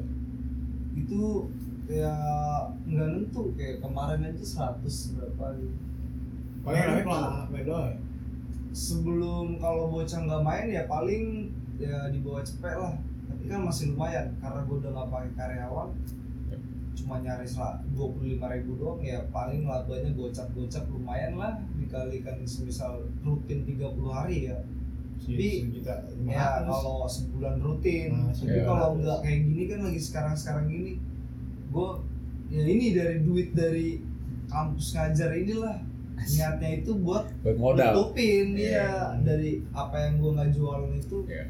[0.94, 1.50] itu
[1.84, 2.14] ya
[2.88, 5.78] nggak nentu kayak kemarin aja 100 berapa gitu.
[6.64, 7.96] Paling rame kalau anak main doang ya?
[8.74, 12.94] sebelum kalau bocah nggak main ya paling ya di bawah cepet lah.
[13.30, 15.88] Tapi kan masih lumayan karena gue udah nggak pakai karyawan.
[16.94, 21.60] Cuma nyaris lah dua puluh lima ribu doang ya paling labanya gocap gocap lumayan lah
[21.78, 24.58] dikalikan semisal rutin 30 hari ya.
[25.14, 25.72] Tapi,
[26.26, 28.12] ya kalau sebulan rutin.
[28.12, 28.66] Nah, tapi iya.
[28.66, 30.98] kalau nggak kayak gini kan lagi sekarang sekarang gini
[31.74, 31.90] gue
[32.48, 33.98] ya ini dari duit dari
[34.46, 35.76] kampus ngajar inilah
[36.14, 37.90] niatnya itu buat modal.
[37.90, 38.54] nutupin Iya.
[38.54, 38.88] dia
[39.20, 41.44] dari apa yang gue nggak jualan itu Iya.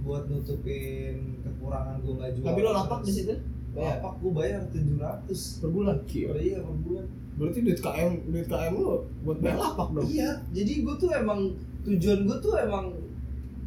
[0.00, 3.34] buat nutupin kekurangan gue nggak jualan tapi lo lapak di situ
[3.70, 6.28] bayar lapak gue bayar 700 per bulan Gila.
[6.28, 10.30] per iya per bulan berarti duit KM duit KM lo buat bayar lapak dong iya
[10.50, 11.40] jadi gue tuh emang
[11.82, 12.92] tujuan gue tuh emang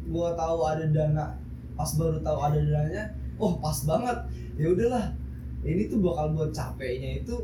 [0.04, 1.26] gue tahu ada dana
[1.74, 3.04] pas baru tahu ada dananya
[3.36, 4.18] oh pas banget
[4.54, 5.06] ya udahlah
[5.62, 7.36] ini tuh bakal buat capeknya itu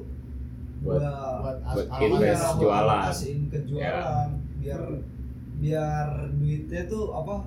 [0.80, 3.00] Buat- buat Buat invest Iya, jualan.
[3.06, 4.82] kasihin ke jualan biar
[5.56, 7.44] biar duitnya tuh apa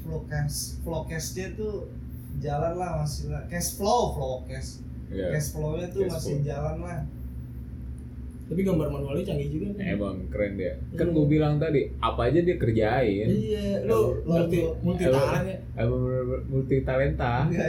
[0.00, 1.84] flow cash flow cashnya tuh
[2.38, 5.28] jalan lah masih lah cash flow flow cash Iya.
[5.30, 6.46] cash flownya tuh Cash masih flow.
[6.46, 7.00] jalan lah
[8.52, 10.72] tapi gambar manualnya canggih juga nih Emang keren dia.
[10.92, 11.14] Kan Iya.
[11.14, 13.26] gue bilang tadi, apa aja dia kerjain.
[13.26, 16.02] iya lo Lo- multi multi talent ya Emang
[16.46, 17.34] multi talenta.
[17.48, 17.66] Iya.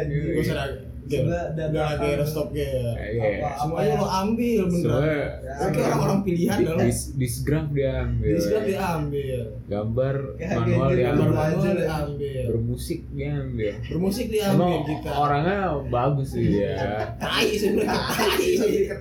[1.04, 1.20] Gak
[1.52, 2.00] dadakan.
[2.00, 3.44] lagi stop ya Iya.
[3.44, 5.28] Apa- semuanya lo ambil beneran
[5.62, 8.34] Oke orang-orang pilihan di, di, disgraf dia ambil.
[8.34, 11.36] Discord diambil Gambar Kayak manual gadget dia gambar ambil.
[11.36, 11.76] manual ya.
[11.76, 13.74] diambil Bermusik dia ambil.
[13.84, 16.76] bermusik diambil Emang kita orangnya bagus sih dia.
[17.20, 18.00] tai sebenarnya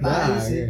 [0.02, 0.62] tai sih.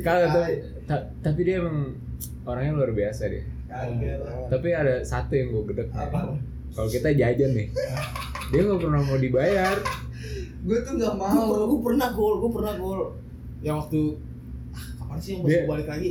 [0.00, 0.30] Kalau tai.
[0.30, 0.52] tapi,
[0.84, 1.98] ta- tapi dia emang
[2.42, 3.42] orangnya luar biasa dia.
[3.64, 4.46] Kagak lah.
[4.48, 5.88] Tapi ada satu yang gue gedek.
[5.90, 6.38] Apa?
[6.70, 7.68] Kalau kita jajan nih,
[8.48, 9.76] dia nggak pernah mau dibayar.
[10.60, 11.66] Gue tuh nggak pernah mau.
[11.68, 13.00] gue pernah gol gue pernah gol
[13.60, 14.00] yang waktu
[14.70, 16.10] ah, kapan sih yang pas balik lagi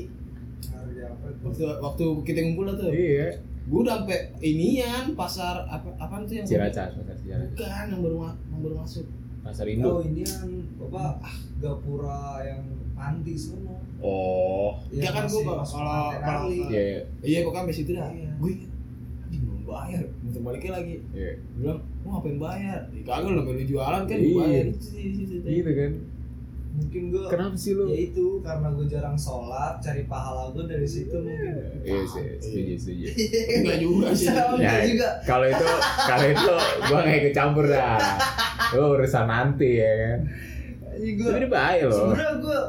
[1.03, 3.29] apa waktu waktu kita ngumpul lah tuh Iya.
[3.63, 7.49] gue udah sampai inian pasar apa apaan tuh yang Ciracas, pasar Ciracas.
[7.51, 9.05] bukan yang baru yang baru masuk
[9.41, 9.91] Pasar Oh Indo.
[10.01, 10.49] ini yang
[10.81, 12.63] apa ah, gapura yang
[13.03, 13.75] panti semua.
[13.99, 14.79] Oh.
[14.89, 15.63] ya kan gue kalau
[16.17, 18.29] kalau Iya, iya pokoknya sampai situ dah Iya.
[18.33, 18.71] gue ingat
[19.23, 21.31] anjing belum bayar muter baliknya lagi iya.
[21.35, 24.23] Gua bilang lu ngapain bayar ya, kagak lu lu jualan kan Iya.
[24.25, 25.93] gue bayar itu Gitu kan.
[26.73, 27.85] Mungkin gue Kenapa sih lu?
[27.85, 31.53] ya itu karena gue jarang sholat cari pahala gue dari situ mungkin.
[31.79, 33.05] Iya sih, setuju, setuju.
[33.61, 35.09] enggak juga sih Ya, juga.
[35.23, 35.65] kalau itu
[36.01, 36.49] kalau itu
[36.83, 38.01] gua nggak ikut campur dah.
[38.73, 40.19] Lu urusan nanti ya kan.
[40.93, 41.97] Ini gue Tapi dia baik loh.
[42.09, 42.59] sebenarnya gue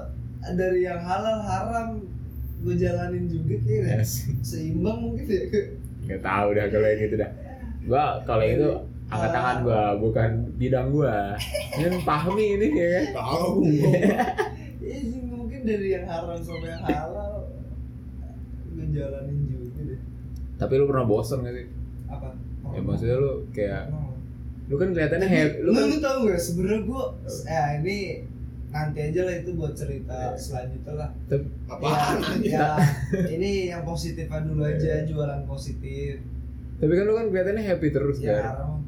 [0.51, 1.89] dari yang halal haram
[2.59, 4.29] gue jalanin juga kira Yes.
[4.41, 5.43] seimbang mungkin ya
[6.05, 7.31] Nggak tahu dah kalau yang itu dah.
[7.83, 8.69] Gua kalau itu
[9.07, 11.33] angkat tangan gua bukan bidang gua.
[11.75, 13.05] Ini pahmi ini ya kan.
[13.15, 13.49] tahu
[14.85, 17.49] Iya sih mungkin dari yang haram sampai yang halal
[18.67, 20.01] gue jalanin juga deh
[20.55, 21.67] Tapi lu pernah bosen gak sih?
[22.07, 22.29] apa
[22.69, 24.13] Ya maksudnya lu kayak Oh.
[24.65, 27.03] lu kan kelihatannya happy, lu lu, kan lu tau gak sebenarnya gue
[27.47, 27.97] eh ini
[28.75, 30.35] nanti aja lah itu buat cerita Iya.
[30.35, 32.75] selanjutnya lah Tapi- apaan ya,
[33.29, 36.19] ini yang positifnya dulu aja jualan positif
[36.75, 38.83] tapi kan lu kan kelihatannya happy terus ya kan.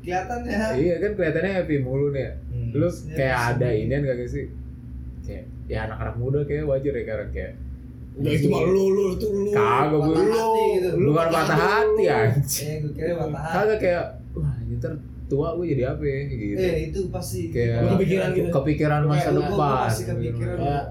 [0.00, 2.30] kelihatan ya Iya kan kelihatannya happy mulu nih.
[2.48, 2.70] Hmm.
[2.72, 4.46] Lu Iya, kayak ada inian kagak sih?
[5.20, 7.52] Kayak ya anak-anak muda kayak wajar ya karena kayak
[8.12, 10.88] Enggak itu mah lu lu itu lu Kagak gue lu, hati gitu.
[10.96, 12.66] lu bukan patah hati anjing.
[12.66, 14.92] eh gue kira patah hati Kagak kayak wah ntar
[15.32, 16.60] tua gue jadi apa ya gitu.
[16.60, 18.48] eh itu pasti Kayak kepikiran gitu?
[18.50, 19.88] kepikiran masa lu, depan.
[20.12, 20.84] kepikiran.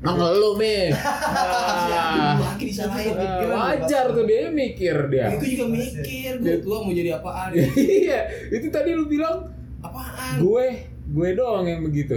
[0.00, 0.94] Nah lu nih.
[0.94, 3.12] Ah, lagi disalahin
[3.46, 5.26] wajar tuh dia mikir dia.
[5.30, 9.50] Gue juga mikir gue tua mau jadi apaan Iya, itu tadi lu bilang
[9.80, 10.64] apaan gue
[11.10, 12.16] gue doang yang begitu.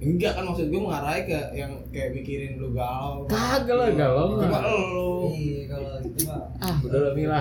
[0.00, 4.58] enggak kan maksud gue mengarahnya ke yang kayak mikirin lu galau Kagak lah galau Cuma
[4.64, 7.40] lu iya kalau itu mah Ah, udah lah Mila.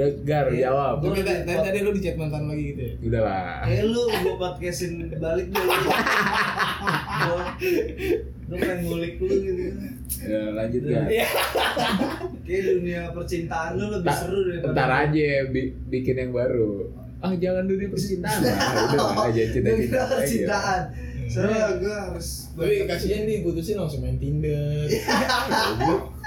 [0.00, 0.60] Udah gar Iya.
[0.66, 0.94] jawab.
[1.02, 3.56] Tapi tadi tadi tadi lu di chat mantan lagi gitu ya Udah lah.
[3.66, 5.70] Eh lu gue podcastin balik dulu.
[7.20, 7.42] Gua
[8.42, 9.62] Lu pengen ngulik lu gitu.
[10.22, 11.04] Ya, lanjut ya.
[12.42, 16.88] Kayak dunia percintaan lu lebih Ta- seru daripada Ntar aja bi- bikin yang baru.
[17.18, 18.56] Ah jangan dunia percintaan lah.
[18.90, 20.10] Udah aja Dunia cinta-cinta aja.
[20.16, 20.82] percintaan.
[21.30, 24.82] Soalnya gue harus tapi kasihan nih putusin langsung main Tinder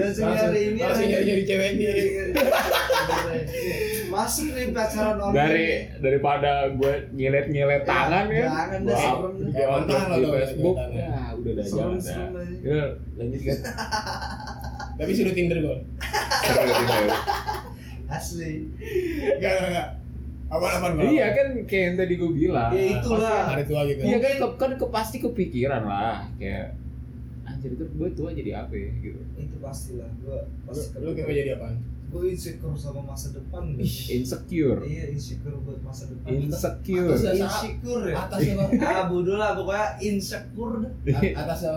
[0.00, 1.92] langsung nyari ini langsung nyari nyari cewek dia
[4.10, 5.38] Masuk nih pacaran online.
[5.38, 5.66] Dari
[6.02, 8.42] daripada gue nyilet-nyilet tangan ya.
[8.50, 9.34] Jangan deh, serem.
[9.70, 10.76] mantan lah di Facebook.
[10.90, 12.30] Ya, udah dah Serem, jangan.
[12.58, 13.58] Udah lanjut kan.
[14.98, 17.20] tapi sudah Tinder gue udah.
[18.10, 18.66] Asli.
[19.38, 19.88] enggak enggak
[20.50, 21.02] apaan apaan gua?
[21.06, 22.70] Iya kan kayak yang tadi gue bilang.
[22.74, 23.40] Ya itulah.
[23.46, 26.74] hari tua gitu Iya kan ke- kan ke, pasti kepikiran lah kayak
[27.60, 29.20] anjir itu gue tua jadi apa ya gitu.
[29.36, 30.08] Itu pastilah.
[30.18, 31.76] Gue lu, pasti lu kayak mau jadi apaan
[32.10, 33.62] Gue insecure sama masa depan.
[33.70, 33.84] gua.
[33.86, 34.80] Insecure.
[34.82, 36.28] Iya insecure buat masa depan.
[36.42, 37.12] Insecure.
[37.12, 38.16] Atas- Insecure ya.
[38.18, 41.20] atasnya bang ah bodoh lah pokoknya insecure dah.
[41.36, 41.70] atasnya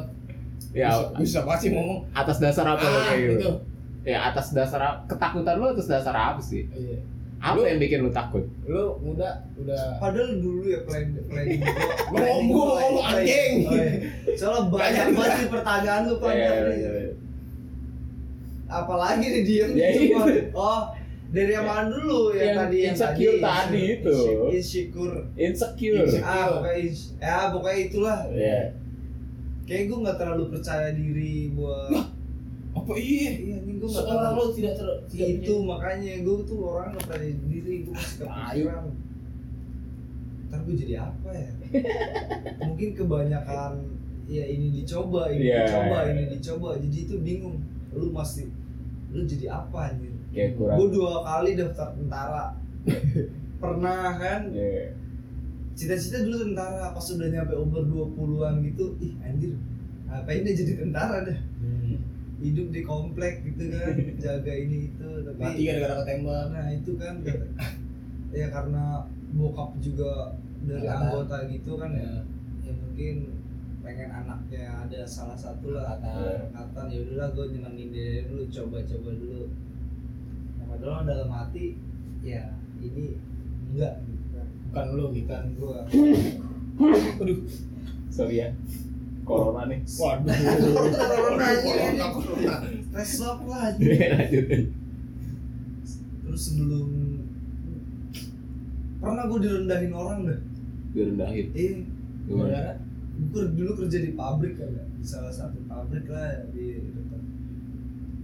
[0.74, 3.34] Ya bisa, sih ngomong atas dasar apa lo ah kayak gitu?
[3.38, 3.52] gitu
[4.04, 6.66] Ya atas dasar apa- ketakutan lo atas dasar apa sih?
[6.68, 6.98] iya
[7.44, 8.40] Apa Lu- yang bikin lo takut?
[8.64, 11.76] lu muda udah Padahal dulu ya plan planning gua.
[12.08, 13.28] Lu ngomong, gua ngomong, planning.
[13.28, 13.54] anjing.
[13.60, 13.92] Oh, iya.
[14.34, 16.52] Soalnya banyak banget pertanyaan lu ya.
[18.66, 20.24] Apalagi nih diem Ya, cuma.
[20.26, 20.44] iya.
[20.56, 20.82] Oh,
[21.30, 24.18] dari yang mana dulu yang, Yang tadi yang insecure tadi, tadi itu.
[24.50, 25.18] Insecure.
[25.36, 26.08] Insecure.
[26.22, 26.80] Ah, pokoknya
[27.20, 28.20] ya pokoknya itulah.
[28.32, 28.60] Ya.
[29.64, 31.92] Kayak gue nggak terlalu percaya diri buat
[32.74, 32.92] apa?
[32.94, 33.30] Iya.
[33.36, 37.06] Iya, ini gue nggak terlalu lu tidak ter tidak itu makanya gue tuh orang nggak
[37.06, 38.86] percaya diri gue masih kepikiran
[40.44, 41.50] ntar gue jadi apa ya?
[42.68, 43.72] Mungkin kebanyakan
[44.26, 45.66] ya ini dicoba ini Iya.
[45.66, 46.70] dicoba ini dicoba.
[46.78, 47.58] Jadi itu bingung
[47.92, 48.50] lu masih
[49.10, 50.78] lu jadi apa anjir Kayak kurang.
[50.80, 52.46] gue dua kali daftar tentara.
[53.62, 54.42] Pernah kan?
[54.50, 54.92] Ya.
[55.74, 57.82] cita-cita dulu tentara pas udah nyampe umur
[58.14, 59.58] 20-an gitu ih anjir
[60.06, 61.40] ngapain dia jadi tentara dah.
[62.44, 67.16] Hidup di komplek gitu kan jaga ini itu tapi mati gara-gara ketembak nah itu kan
[67.24, 67.52] kata-
[68.40, 68.84] ya karena
[69.34, 71.04] bokap juga dari Angkatan.
[71.08, 72.04] anggota gitu kan ya.
[72.04, 72.14] Ya.
[72.64, 73.16] ya mungkin
[73.84, 76.86] pengen anaknya ada salah satu lah angkatan.
[76.88, 79.44] ya udahlah gue nyenengin dia dulu coba-coba dulu.
[80.56, 81.76] Nah, padahal dalam hati
[82.24, 83.20] ya ini
[83.76, 84.48] enggak gitu kan.
[84.72, 85.78] Bukan lu gitu bukan gue
[87.22, 87.40] aduh
[88.10, 88.50] sorry ya
[89.24, 89.80] corona nih.
[89.88, 90.32] Waduh.
[90.32, 92.56] Corona, corona corona
[92.94, 93.74] tes swab lah
[96.24, 96.88] terus sebelum
[99.02, 100.40] pernah gue direndahin orang dah.
[100.94, 101.48] Direndahin?
[101.58, 101.74] Eh
[102.30, 102.78] gimana?
[103.34, 107.22] Gue dulu kerja di pabrik kan ya di salah satu pabrik lah di dekat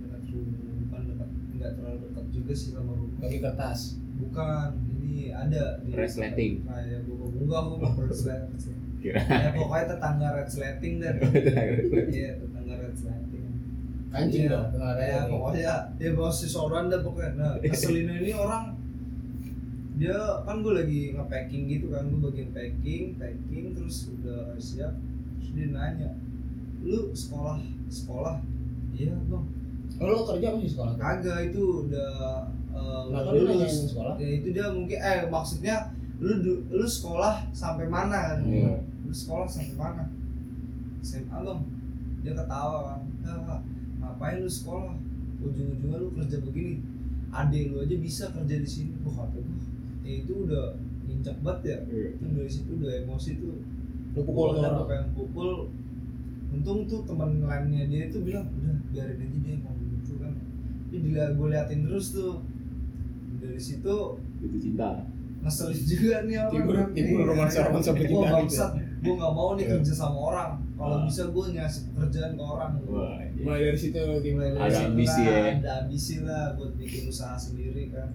[0.05, 3.17] dekat rumah bukan dekat nggak terlalu dekat juga sih sama rumah.
[3.21, 3.79] Bagi kertas?
[4.19, 6.65] Bukan ini ada di Resleting.
[6.65, 11.15] kayak gue enggak gue mau resleting kira ya pokoknya tetangga resleting dan
[12.15, 13.45] iya tetangga resleting
[14.09, 17.31] kancing Iya, dong tengah ya pokoknya dia bawa si soran dah pokoknya.
[17.37, 18.73] Nah keselinnya ini orang
[19.95, 24.95] dia kan gue lagi nge-packing gitu kan gue bagian packing packing terus udah siap
[25.37, 26.11] terus dia nanya
[26.81, 28.39] lu sekolah sekolah?
[28.95, 29.45] Iya bang.
[29.99, 30.93] Oh lu kerja masih sekolah?
[30.95, 32.11] Kagak itu udah
[32.71, 33.91] uh, Nah, udah lulus.
[33.91, 34.15] sekolah.
[34.17, 36.33] ya itu dia mungkin eh maksudnya lu
[36.65, 38.39] lu sekolah sampai mana kan?
[38.41, 38.73] Iya.
[39.09, 40.05] Lu sekolah sampai mana
[41.01, 41.61] SMA bang.
[42.21, 43.61] Dia ketawa kan "Ah,
[43.99, 44.93] ngapain lu sekolah?
[45.39, 46.83] Ujung-ujungnya lu kerja begini.
[47.29, 48.93] Adek lu aja bisa kerja di sini.
[49.01, 49.39] Wah kata
[50.03, 51.77] ya itu udah injak banget ya.
[51.87, 52.07] Iya.
[52.13, 53.57] itu dari situ udah emosi tuh.
[54.13, 55.51] Lu pukul tuh Gua orang pengen pukul?
[56.49, 60.33] Untung tuh teman lainnya dia itu bilang udah biarin aja dia mau gitu kan.
[60.89, 62.41] Tapi dia gue liatin terus tuh.
[63.39, 63.95] Dari situ
[64.39, 65.05] itu cinta.
[65.39, 66.87] Ngeselin juga nih orang Timbul- kan.
[66.91, 69.71] timbul percintaan gitu bangsat gue nggak mau nih Iya.
[69.73, 70.51] kerja sama orang.
[70.73, 71.03] Kalau Ah.
[71.03, 72.71] bisa gue ngasih pekerjaan ke orang.
[72.83, 73.39] Wah iya.
[73.39, 75.51] mulai dari situ Mulai dari Ada ambisi lah, ya.
[75.55, 78.09] ada ambisi lah buat bikin usaha sendiri kan.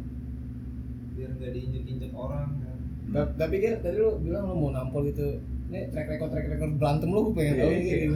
[1.11, 2.77] Biar nggak diinjek-injek orang kan.
[3.07, 5.41] Ta- tapi kan tadi lu bilang lu mau nampol gitu.
[5.65, 8.07] Ini track record track record berantem lu gue pengen tahu gitu.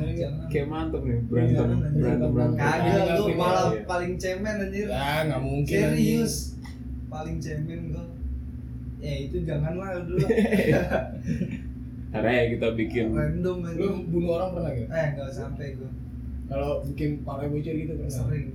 [0.47, 2.59] kayak mantep nih berantem berantem berantem.
[2.59, 3.81] Kagak Kagak, lu malah Iya.
[3.85, 4.87] paling cemen anjir.
[4.87, 6.35] Ya nggak mungkin serius.
[7.09, 8.05] Paling cemen gue
[8.99, 10.27] ya itu janganlah dulu
[12.09, 13.07] karena ya kita bikin.
[13.11, 15.91] Random lu bunuh orang pernah gak eh nggak sampai gue
[16.47, 18.09] kalau bikin pala bocor gitu pernah?
[18.11, 18.49] Sering.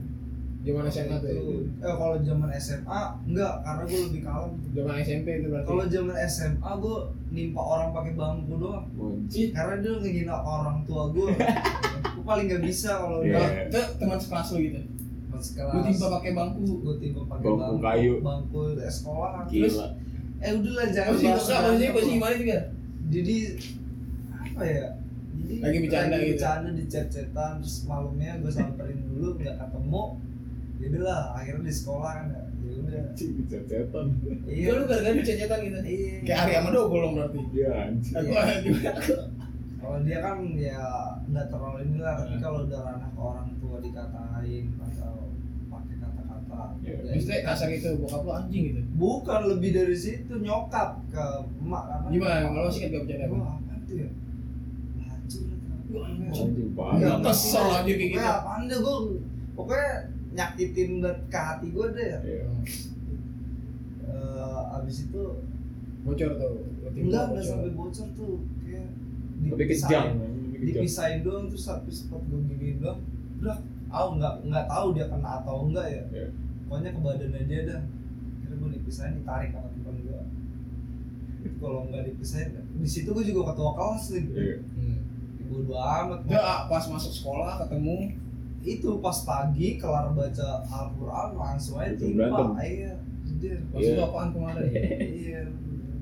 [0.64, 1.36] Zaman SMA tuh ya?
[1.36, 4.52] Itu- eh kalau zaman SMA enggak karena gue lebih kalem.
[4.72, 5.68] Zaman SMP itu berarti?
[5.68, 6.98] Kalau zaman SMA gue
[7.30, 8.86] nimpa orang pakai bangku doang.
[8.94, 9.48] Wajib.
[9.52, 11.28] karena dia ngehina orang tua gue
[12.14, 13.36] gue paling nggak bisa kalau Iya.
[13.36, 14.80] udah itu teman sekelas lu gitu?
[15.28, 16.64] Pas kelas lu timpa pakai bangku.
[16.80, 17.84] Gue timpa pakai Bangku bangku.
[17.84, 18.14] kayu.
[18.22, 19.32] bangku sekolah.
[19.46, 19.86] Gila.
[20.40, 21.38] Eh udahlah jangan berantem
[21.92, 22.14] posisi lah.
[22.14, 22.58] gimana juga
[23.14, 23.38] jadi
[24.34, 24.88] apa ya?
[25.34, 26.32] Jadi Lagi bercanda lagi gitu.
[26.36, 30.04] bercanda di chat-chatan terus malamnya gue samperin dulu nggak ketemu
[30.78, 33.04] ya lah akhirnya di sekolah kan ya Ya udah.
[33.14, 34.06] Cetan
[34.48, 34.70] iya Iya.
[34.74, 35.78] Lu gara-gara cecetan gitu.
[35.84, 36.16] Iya.
[36.24, 37.40] Kayak Ari Amado golong berarti.
[37.52, 38.94] Ya anjir aku Iya.
[39.78, 40.80] kalau dia kan ya
[41.28, 45.23] nggak terlalu inilah tapi kalau udah ranah orang tua dikatain atau Iya.
[46.82, 48.82] Ya Maksudnya kasar itu bokap lu anjing gitu.
[48.96, 51.26] Bukan lebih dari situ nyokap ke
[51.60, 52.48] emak karena gimana?
[52.48, 53.36] Kalau sih gak bercanda apa?
[53.36, 54.10] Wah, apa tuh ya?
[55.94, 58.26] Anjing Enggak, banget kesel aja kayak gitu.
[58.26, 58.96] Apaan deh gue
[59.54, 59.90] Pokoknya
[60.34, 60.92] nyakitin
[61.30, 62.08] ke hati gue deh.
[62.08, 62.46] Ya Iya.
[64.04, 65.24] Eh, Abis itu
[66.04, 66.54] bocor tuh
[66.90, 67.44] Enggak, enggak bocor.
[67.46, 68.90] sampai bocor tuh Kayak
[69.44, 70.06] lebih kejam.
[70.64, 73.00] Dipisahin doang terus habis spot gue gini doang.
[73.38, 73.58] Udah,
[73.94, 76.04] aku nggak nggak tahu dia kena atau enggak ya.
[76.10, 76.28] Iya.
[76.66, 77.82] Pokoknya ke badannya dia dah.
[78.36, 80.22] Akhirnya gue dipisahin ditarik sama temen gue
[81.60, 84.58] kalau nggak dipisahin di situ gue juga ketua kelas nih Iya.
[84.74, 84.98] Hmm.
[85.46, 86.20] bodo amat.
[86.34, 88.18] Ah, pas masuk sekolah ketemu.
[88.64, 92.96] Itu pas pagi kelar baca Al-Quran langsung aja timpa iya
[93.76, 93.94] Iya.
[93.94, 94.72] lu apaan kemarin?
[94.96, 95.42] Iya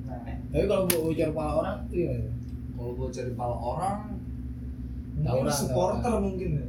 [0.06, 0.20] nah,
[0.52, 2.14] tapi kalau bu- bocor pala orang tuh ya
[2.72, 3.98] kalau gue cari pala orang
[5.16, 6.66] mungkin supporter mungkin ya.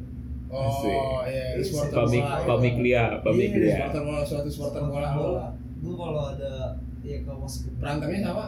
[0.53, 2.45] Oh iya Iya, supporter pamik bola.
[2.45, 3.73] pamik lia pamik Iya, lia.
[3.75, 5.09] supporter bola suatu supporter bola.
[5.11, 5.45] Bola.
[5.81, 6.53] Gue kalau ada
[7.01, 8.45] ya kalau masuk berantemnya sama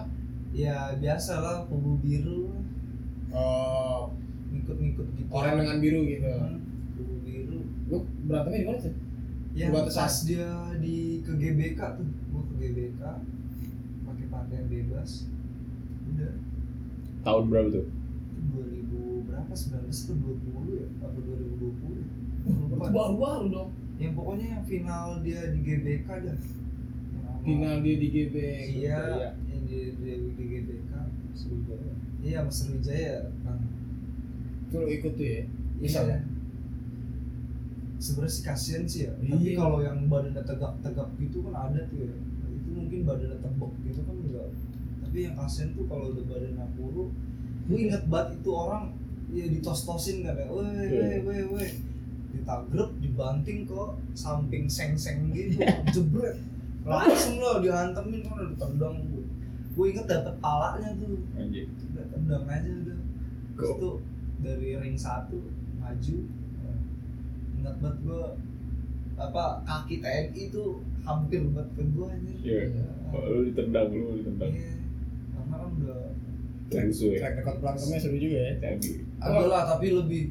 [0.53, 2.53] ya biasa lah kubu biru.
[3.29, 4.13] Oh.
[4.47, 5.27] Ngikut-ngikut gitu.
[5.27, 6.23] Orang dengan biru gitu.
[6.29, 6.61] Hmm,
[6.95, 7.59] kubu biru.
[7.89, 8.93] Lu berantemnya di mana sih?
[9.55, 9.99] Perbatasan.
[9.99, 12.07] pas dia di ke GBK tuh.
[12.29, 13.01] Gue ke GBK
[14.05, 15.27] pakai pakaian bebas.
[16.05, 16.33] Udah.
[17.21, 17.85] Tahun berapa tuh?
[18.45, 19.51] 2000 berapa?
[19.51, 20.87] 19 atau 20 ya?
[21.01, 21.44] Apa 2020 ya?
[22.75, 23.69] Lupa baru baru dong.
[23.95, 26.37] Yang pokoknya yang final dia di GBK dah.
[26.37, 28.35] Sama- final dia di GB
[28.75, 28.99] iya
[29.45, 30.91] yang di, di, di GBK.
[32.25, 33.59] Iya Mas Sriwijaya kan
[34.65, 35.41] itu lu ikut tuh ya?
[35.41, 35.45] Iya.
[35.79, 35.99] Bisa.
[37.95, 39.13] sebenarnya sih kasihan sih ya.
[39.15, 39.57] Tapi Iya.
[39.57, 42.15] kalau yang badannya tegak-tegak gitu kan ada tuh ya.
[42.51, 44.49] Itu mungkin badannya tebok gitu kan enggak.
[45.01, 47.11] Tapi yang kasian tuh kalau udah badan kurus
[47.65, 48.93] gue inget banget itu orang
[49.33, 50.45] ya ditos-tosin kan ya.
[50.51, 51.71] Weh weh weh weh
[52.35, 53.81] ditagrep dibanting ke
[54.13, 55.59] samping seng-seng gitu
[55.95, 56.37] jebret
[56.83, 59.23] langsung lo dihantemin kan udah ditendang gue
[59.75, 61.67] gue inget dapet palanya tuh Anjing.
[61.91, 62.97] udah tendang aja udah
[63.55, 63.77] terus Kok?
[63.79, 63.95] tuh
[64.39, 65.39] dari ring satu
[65.77, 66.17] maju
[67.55, 68.23] ingat banget gue
[69.15, 70.69] apa kaki TNI tuh
[71.01, 72.61] hampir buat ke gue anjir Iya.
[73.09, 74.51] Oh, lu ditendang, lu ditendang.
[74.51, 74.75] Iya.
[75.31, 75.99] karena kan udah
[76.65, 77.17] Rusuh ya.
[77.21, 78.97] track record berantemnya seru juga ya Canggih.
[79.17, 80.23] ada lah tapi lebih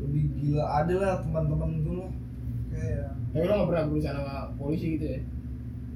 [0.00, 2.12] lebih gila ada lah teman-teman gue lah.
[2.70, 5.20] Kayak tapi lo gak pernah berurusan sama polisi gitu ya?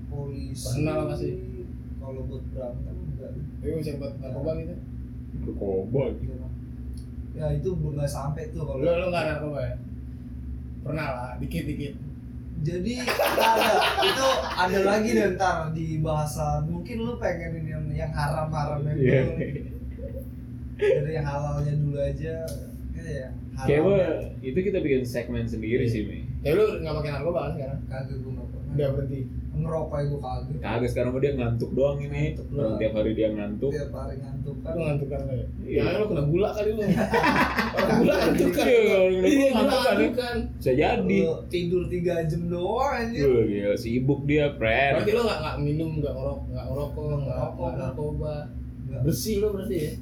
[0.06, 1.28] Polisi Pernah lah pasti.
[1.98, 3.30] kalau buat berantem enggak.
[3.34, 4.74] Tapi bisa buat narkoba gitu?
[5.34, 6.02] Narkoba.
[7.34, 9.74] ya itu belum nggak sampai tuh kalau lo lo gak narkoba ya?
[10.84, 11.94] Pernah lah dikit dikit
[12.62, 13.50] jadi ada.
[14.00, 18.78] Itu ada lagi deh ntar di bahasa mungkin lu pengen ini yang, yang haram haram
[18.86, 19.20] Iya.
[19.26, 19.32] dulu.
[20.74, 22.34] Dari yang halalnya dulu aja
[23.78, 23.98] mah,
[24.40, 25.88] itu kita bikin segmen sendiri Iya.
[25.88, 26.18] sih, Mi.
[26.40, 29.20] tapi lo gak pakai narkoba kan sekarang kagak gue nggak pernah udah berhenti
[29.54, 32.22] ngerokok ya gue kagak Kagak sekarang dia ngantuk doang ini.
[32.26, 32.74] Ngantuk doang.
[32.76, 33.70] tiap hari dia ngantuk.
[33.70, 35.80] tiap hari ngantuk kan lo ngantuk kan ya Iya.
[35.80, 39.94] ya lo kena gula kali lo orang gula ngantuk kan Iya, gula Iya, ngantuk kan.
[39.94, 41.18] ngantuk kan Bisa jadi.
[41.20, 44.92] Lu tidur tiga jam doang anjir Wah, gila, sibuk dia, friend.
[44.98, 47.62] berarti lo gak, gak minum gak ngerok gak ngerokok gak Ngerokok.
[47.62, 48.34] nggak narkoba
[48.84, 49.00] Nggak.
[49.00, 49.92] bersih lo berarti ya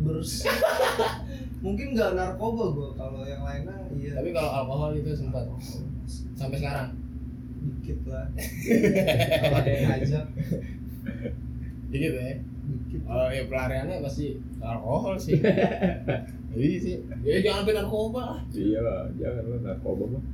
[0.00, 0.48] bersih
[1.60, 4.12] mungkin nggak narkoba gue kalau yang lainnya iya.
[4.16, 5.44] Tapi kalau alkohol itu sempat
[6.32, 6.96] sampai sekarang?
[7.60, 8.24] Dikit lah.
[9.44, 10.24] Kalau ada yang ngajak.
[11.92, 12.36] Dikit ya?
[12.40, 13.00] Dikit.
[13.04, 15.36] Oh ya pelariannya pasti alkohol sih.
[16.50, 16.98] Iya sih.
[17.22, 18.40] Ya jangan sampai narkoba lah.
[18.50, 20.24] Iya lah, jangan lah narkoba mah.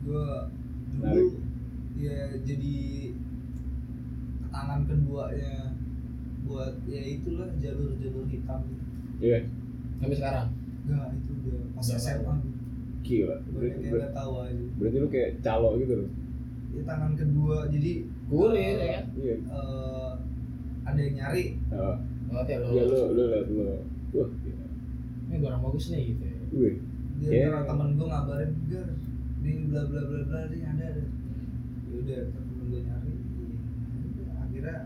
[0.00, 0.28] gue
[0.96, 1.26] dulu
[2.00, 2.76] ya jadi
[4.48, 5.76] tangan keduanya
[6.44, 8.60] buat ya itulah jalur-jalur hitam.
[9.20, 9.48] Iya,
[10.00, 10.46] Sampai sekarang.
[10.80, 12.34] enggak itu udah pas SMA lama.
[13.00, 13.36] gila.
[13.52, 16.10] Berarti, nggak tahu aja berarti lu kayak calo gitu loh.
[16.70, 17.92] ya tangan kedua jadi
[18.30, 19.04] Kulit ya kan.
[19.14, 19.34] Iya.
[19.36, 20.10] eh,
[20.80, 21.96] ada yang nyari Oh,
[22.46, 22.66] ya lo.
[22.70, 23.62] iya lu lu lihat lu.
[24.10, 24.66] Wah, gila.
[25.26, 26.38] Ini barang bagus nih gitu ya.
[26.50, 26.74] Wih,
[27.18, 27.46] dia Yeah.
[27.52, 27.62] yeah.
[27.62, 28.88] temen gue ngabarin gar
[29.40, 31.04] di bla bla bla bla ini ada ada
[31.84, 34.76] ya udah temen gue nyari Ya udah, akhirnya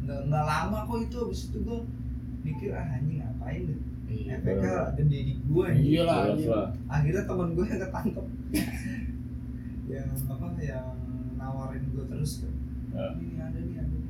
[0.00, 1.78] nggak nggak lama kok itu abis itu gue
[2.40, 3.80] mikir ah anjing ngapain deh
[4.10, 6.18] Efeknya gede di gue Iya lah.
[6.86, 8.24] akhirnya temen gue yang ketangkep
[9.88, 10.86] yang apa yang
[11.36, 12.52] nawarin gue terus kan
[12.90, 13.12] Ah.
[13.14, 14.04] ini ada nih ada nih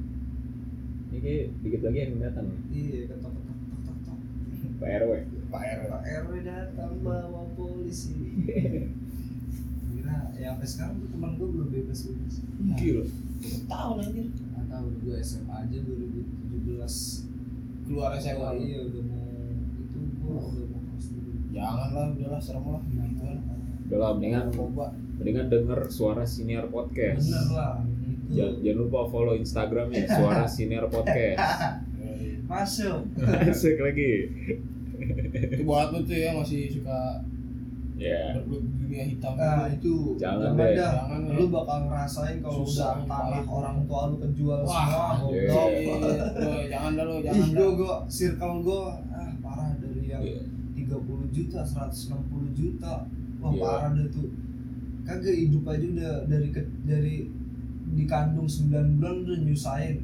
[1.07, 2.47] Ini kayak dikit lagi yang datang.
[2.71, 4.17] iya ketok ketok ketok ketok
[4.79, 5.11] Pak RW.
[5.47, 5.79] Pak R.
[5.87, 8.15] Pak RW datang bawa polisi
[9.91, 12.35] kira ya sampai sekarang tuh teman gue belum bebas bebas
[12.75, 13.05] Gila.
[13.05, 14.27] Berapa tahun anjir.
[14.33, 18.49] nggak tahu gue SMA aja 2017 Keluar SMA.
[18.61, 19.30] iya udah mau
[20.31, 23.39] itu gue udah mau kelas dulu Jangan lah, udahlah serem lah gitu kan.
[23.83, 24.87] Udah lah, mendingan Narkoba.
[25.13, 27.27] mendingan denger suara senior podcast.
[27.27, 31.39] bener lah itu Jangan, jangan lupa follow Instagramnya suara senior podcast.
[32.51, 33.01] masuk
[33.45, 34.13] Asik lagi.
[35.31, 37.23] Itu buat lu tuh ya masih suka
[37.95, 38.33] Ya.
[38.33, 39.77] bergelut di dunia hitam nah gitu.
[39.77, 40.73] itu Jangan jangan deh.
[40.73, 41.33] Jangan ya.
[41.37, 44.73] lu bakal ngerasain kalau udah tanah orang tua lu kejual Wah,
[45.21, 45.53] semua iya.
[46.33, 47.71] Lo jangan dah lo, jangan dah.
[47.77, 48.83] gue circle gue
[50.21, 50.41] ah Iya.
[50.77, 51.01] 30
[51.31, 52.21] juta 160
[52.53, 53.09] juta
[53.39, 53.61] wah Iya.
[53.61, 54.29] parah deh tuh
[55.03, 57.15] kagak hidup aja udah dari ke, dari
[57.91, 59.97] dikandung 9 bulan udah nyusahin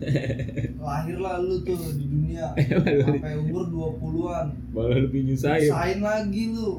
[0.80, 2.52] lahirlah lu tuh di dunia
[3.02, 5.60] sampai umur 20-an Malah lebih nyusahin.
[5.66, 6.70] nyusahin lagi lu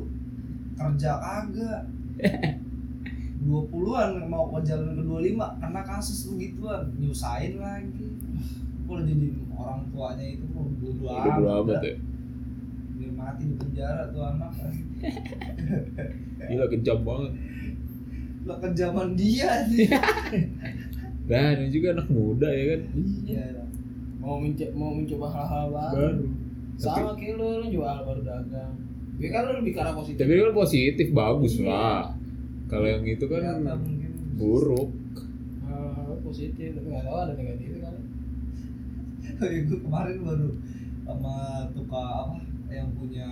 [0.74, 1.82] kerja kagak
[3.41, 8.09] 20-an mau ke jalan ke 25 karena kasus begituan nyusahin lagi
[8.86, 11.82] kalau jadi orang tuanya itu mau bodo amat dah.
[11.82, 11.95] ya.
[13.22, 14.52] Mati di penjara tuh anak
[16.42, 17.32] Gila kejam banget.
[18.42, 19.86] lo kejaman dia sih
[21.24, 22.82] Dan ini juga anak muda ya kan.
[23.22, 23.46] iya
[24.18, 25.94] Mau mencoba mau mencoba hal-hal baru.
[25.96, 26.26] Baru.
[26.76, 28.74] Sama kayak lu, lu jual baru dagang.
[29.18, 30.18] Ya kan lu lebih arah positif.
[30.18, 31.66] Tapi kan positif bagus Iya.
[31.66, 32.02] lah.
[32.66, 34.90] Kalau yang itu kan mungkin buruk.
[35.64, 37.96] Hal positif tapi nggak tahu ada negatifnya kan.
[39.70, 40.50] gue kemarin baru
[41.02, 41.34] sama
[41.74, 42.36] tukang apa
[42.72, 43.28] yang punya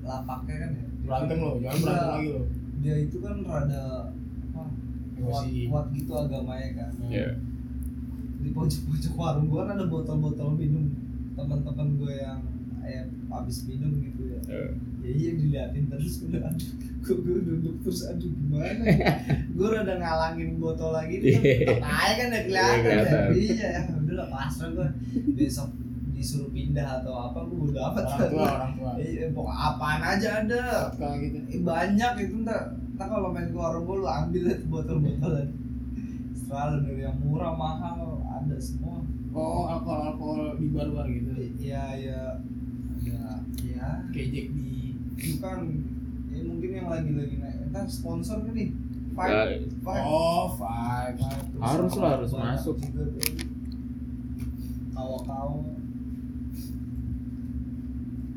[0.00, 1.82] lapaknya kan ya Berantem lo, jangan Iya.
[1.82, 2.40] berantem lagi lo.
[2.78, 3.82] dia itu kan rada
[4.48, 4.62] apa
[5.16, 7.28] kuat, kuat gitu agamanya kan Ya.
[8.38, 10.90] di pojok-pojok warung gua kan ada botol-botol minum
[11.32, 12.40] teman-teman gue yang
[12.76, 17.74] kayak habis minum gitu ya Eh, ya iya diliatin terus udah aduh gue gue duduk
[17.80, 18.82] terus aduh gimana
[19.54, 21.54] gue udah ngalangin botol lagi nih Iya.
[21.64, 23.30] tetep aja kan udah kelihatan Iya, ya kelihatan.
[23.32, 24.88] iya ya udah pasrah gue
[25.32, 25.70] besok
[26.22, 30.28] disuruh pindah atau apa gue udah dapat orang tua orang tua Iya, pokok apaan aja
[30.40, 30.62] ada.
[31.18, 32.60] gitu Eh, banyak itu ntar,
[32.94, 35.48] ntar kalau main ke warung gua lu ambil itu botol-botolan.
[36.32, 39.02] Selalu dari yang murah mahal ada semua.
[39.32, 42.20] oh alkohol alkohol di bar-bar gitu Iya ya,
[43.00, 43.22] ya,
[43.64, 43.88] ya.
[44.12, 44.70] kayak Jack di
[45.12, 45.58] Bukan,
[46.28, 47.58] ya mungkin yang lagi-lagi naik.
[47.70, 48.70] Ntar sponsor kan nih.
[48.70, 48.80] Ya,
[49.12, 50.04] Five, five.
[50.04, 52.76] oh five Five Harus lah, harus masuk.
[54.92, 55.60] Kawa-kawa.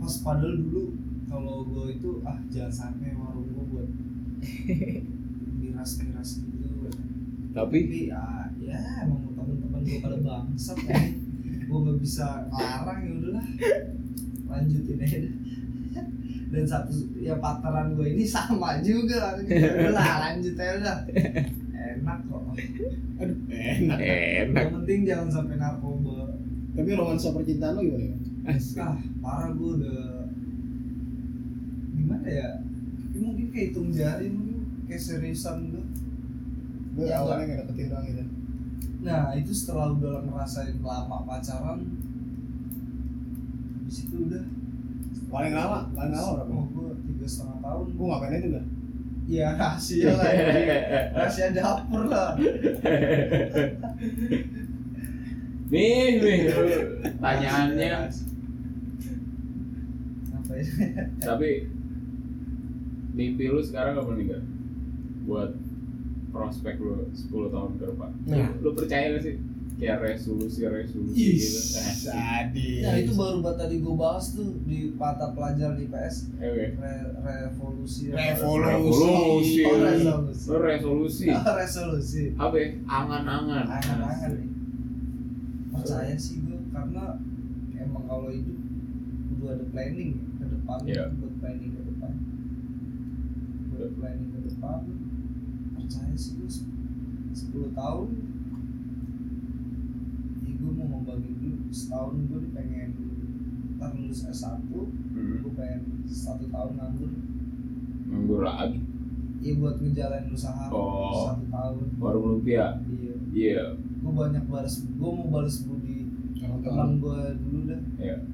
[0.06, 0.94] Pas padahal dulu
[1.26, 3.90] kalau gue itu ah jangan sampai warung gue buat
[5.66, 6.94] miras-miras gitu.
[7.50, 7.90] Tapi?
[7.90, 8.22] Tapi ya,
[8.62, 11.10] ya emang temen-temen gue pada bangsat kan
[11.42, 13.46] gue nggak bisa larang ya udahlah.
[14.46, 15.34] Lanjutin aja dah.
[16.54, 19.42] dan satu ya partneran gue ini sama juga.
[19.42, 20.98] Ya udahlah lanjut aja udah.
[21.74, 22.44] Enak kok.
[23.26, 23.98] Aduh enak.
[23.98, 24.54] Enak.
[24.54, 26.38] Yang penting jangan sampai narkoba.
[26.78, 28.78] Tapi romansa percintaan lo gimana ya Asik.
[28.78, 30.30] ah parah gue udah
[31.98, 32.50] gimana ya?
[33.14, 35.84] Ya mungkin kayak hitung jari mungkin kayak seriusan gue
[36.96, 38.24] gue Ya, awalnya nggak dapetin doang gitu.
[39.02, 41.80] Nah itu setelah udah ngerasain lama pacaran
[43.82, 44.44] Habis itu udah.
[45.30, 45.90] Paling lama?
[45.94, 46.54] Paling lama berapa?
[46.54, 47.86] Oh gue tiga setengah tahun.
[47.98, 48.66] Gue ngapain itu gak
[49.26, 50.46] Ya rahasia lah ya.
[51.18, 52.38] Rahasia dapur lah.
[55.74, 56.38] Nih nih
[57.26, 57.90] tanyaannya.
[57.90, 58.25] Apa ya
[61.20, 61.68] tapi
[63.12, 64.44] mimpi lu sekarang apa nih gak
[65.24, 65.52] buat
[66.30, 68.12] prospek lu 10 tahun ke depan.
[68.26, 68.50] Nah.
[68.60, 69.36] lu percaya gak sih?
[69.76, 71.60] Kayak resolusi resolusi gitu.
[72.08, 72.80] sadis.
[72.80, 76.80] Nah itu baru buat tadi gue bahas tuh Di mata pelajaran IPS Oke.
[76.80, 78.08] Re- Revolusi.
[78.08, 78.64] Revolusi.
[78.64, 79.62] revolusi.
[79.68, 81.26] Oh resolusi lu resolusi.
[81.36, 82.68] Oh, Resolusi apa ya?
[82.88, 83.66] angan-angan.
[83.68, 84.32] Angan-angan.
[84.32, 84.48] Nih
[85.72, 87.20] Percaya sih gue Karena
[87.76, 88.56] emang kalau hidup
[89.28, 90.12] Kudu ada planning.
[90.16, 90.24] ya,
[90.66, 91.04] depan Iya.
[91.22, 92.14] Buat planning ke depan.
[93.70, 94.80] Buat planning ke depan
[95.78, 98.08] Percaya sih gue 10 tahun
[100.42, 101.70] Ya gue mau ngembangin dulu.
[101.70, 102.90] Setahun gue nih pengen
[103.78, 105.46] Ntar lulus S1 hmm.
[105.46, 107.12] Gue pengen satu tahun nganggur.
[108.10, 108.82] Nganggur lagi?
[109.46, 111.30] Iya buat ngejalanin usaha Oh.
[111.30, 111.86] Satu tahun.
[112.02, 112.82] Warung lumpia?
[112.90, 113.14] Iya.
[113.30, 113.64] Iya.
[114.02, 116.10] Gue banyak balas gue mau balas budi
[116.66, 117.82] teman gue dulu dah.
[118.02, 118.18] Iya.
[118.26, 118.34] udah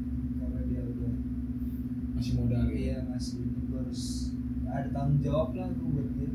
[2.22, 2.78] masih modal gitu.
[2.86, 4.04] Iya ngasih ini gue harus
[4.70, 6.32] ada tanggung jawab lah gue buat dia.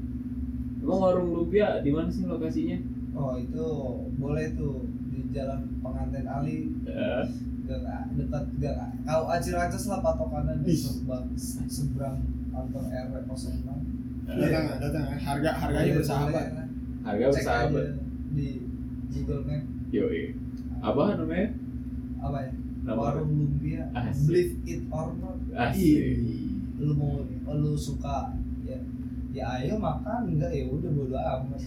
[0.83, 2.79] Emang warung lumpia di mana sih lokasinya?
[3.15, 3.65] Oh itu
[4.19, 4.83] boleh tuh
[5.15, 6.75] di jalan pengantin Ali.
[6.83, 7.23] Ya.
[7.67, 11.35] gak dekat gak kau acir-acir lah patokannya di seberang
[11.67, 12.23] seberang
[12.55, 13.67] kantor RW 06
[14.27, 14.79] datang nggak?
[14.87, 15.05] datang.
[15.19, 16.47] Harga harganya bersahabat.
[16.47, 16.67] boleh,
[17.03, 17.87] harga cek bersahabat.
[18.39, 18.49] di
[19.11, 19.63] Google Map.
[19.91, 20.35] Yoi.
[20.79, 21.49] Apa namanya?
[22.23, 22.51] Apa ya
[22.95, 23.91] warung lumpia.
[23.97, 24.31] Asik.
[24.31, 25.35] believe it or not.
[25.57, 26.23] Asik.
[26.79, 27.25] Lu mau
[27.57, 28.79] lu suka ya
[29.35, 30.31] ya ayo makan.
[30.31, 31.61] Enggak ya udah bodo amat.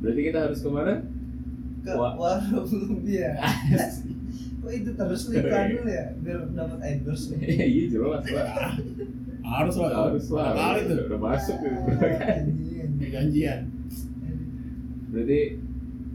[0.00, 1.04] Berarti kita harus ke mana?
[1.80, 2.12] Ke Wah.
[2.18, 3.40] warung lumpia.
[4.60, 6.06] Kok itu terus lu iklan dulu ya?
[6.20, 8.76] Biar dapat endorse iya jelas lah
[9.40, 10.98] harus lah harus lah kali tuh.
[11.08, 11.56] Udah masuk
[13.00, 13.60] perjanjian
[15.10, 15.40] berarti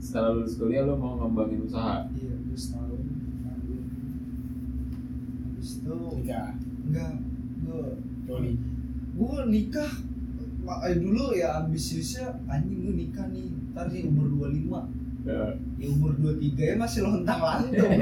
[0.06, 2.06] setelah lulus kuliah lo mau ngembangin usaha?
[2.14, 3.02] Iya terus tahun
[5.50, 6.50] habis itu nikah?
[6.86, 7.12] Enggak
[7.66, 7.84] gue
[8.30, 8.54] Tony
[9.16, 9.92] gue nikah.
[10.66, 13.50] Eh, dulu ya ambisiusnya anjing gue nikah nih.
[13.74, 15.54] Ntar nih umur 25 ya.
[15.82, 17.92] ya umur 23 ya masih lontang lantung.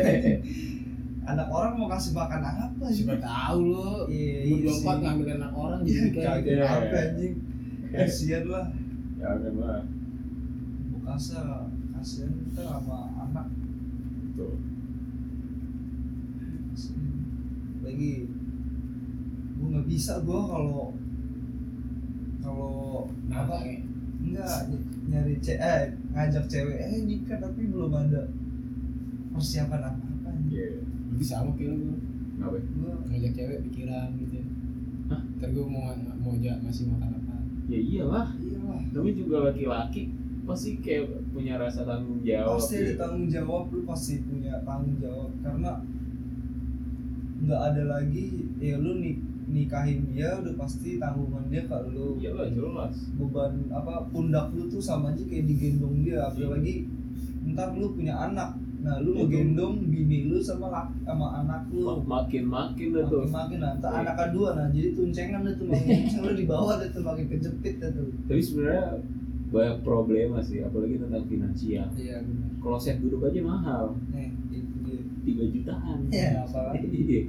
[1.24, 3.08] Anak orang mau kasih makan apa sih?
[3.08, 4.12] Siapa tahu lo.
[4.12, 6.66] Iya, umur iya dua empat ngambil anak orang Iya, jadi kayak Iya.
[6.68, 7.34] apa anjing.
[7.96, 8.66] Kasihan lah.
[9.24, 9.82] ya kan lah
[10.92, 11.40] Bukasa
[11.94, 13.48] kasihan kita sama anak.
[14.34, 14.58] tuh.
[17.84, 18.14] Lagi
[19.54, 20.92] gue nggak bisa gue kalau
[22.40, 22.74] kalau
[23.28, 23.86] Nah, apa kayak-
[24.20, 25.82] enggak ny- nyari ce eh
[26.12, 28.28] ngajak cewek eh nikah tapi belum ada
[29.30, 30.80] persiapan apa apa iya.
[31.08, 31.76] Berarti sama kayak
[32.40, 34.40] lo gue ngajak cewek pikiran gitu.
[35.08, 35.22] Hah?
[35.38, 37.36] ntar gue mau mau aja masih makan apa
[37.68, 38.28] ya iyalah.
[38.36, 38.80] Iyalah.
[38.90, 40.04] Namanya juga laki-laki
[40.44, 43.00] pasti kayak punya rasa tanggung jawab pasti ada gitu.
[43.00, 45.32] tanggung jawab lu pasti punya tanggung jawab.
[45.40, 45.72] Karena
[47.44, 48.26] nggak ada lagi
[48.58, 52.16] ya lu nik nikahin dia udah pasti tanggungan dia ke lu.
[52.20, 52.96] Iyalah jelas.
[53.20, 56.28] Beban apa pundak lu tuh sama aja kayak digendong dia.
[56.28, 56.88] Apalagi
[57.52, 58.56] ntar lu punya anak.
[58.84, 59.28] Nah lu Itu.
[59.28, 62.04] ngegendong bini lu sama lak- sama anak lu.
[62.04, 63.24] Makin makin dah tuh.
[63.24, 66.90] Makin makin nah ntar anak kedua nah jadi tuncengan tuh makin lu di bawah deh
[66.92, 68.08] tuh makin kejepit tuh.
[68.28, 69.00] Tapi sebenarnya
[69.54, 71.88] banyak problema sih apalagi tentang finansial.
[71.94, 72.50] Iya benar.
[72.58, 73.94] Kalau set duduk aja mahal.
[74.10, 75.00] Nih itu dia
[75.46, 75.98] 3 jutaan.
[76.10, 76.88] Iya, apalagi.
[77.06, 77.22] iya.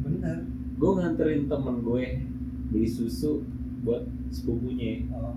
[0.00, 0.38] Benar.
[0.80, 2.04] Gue nganterin temen gue
[2.72, 3.44] beli susu
[3.84, 5.04] buat sepupunya.
[5.12, 5.36] Oh,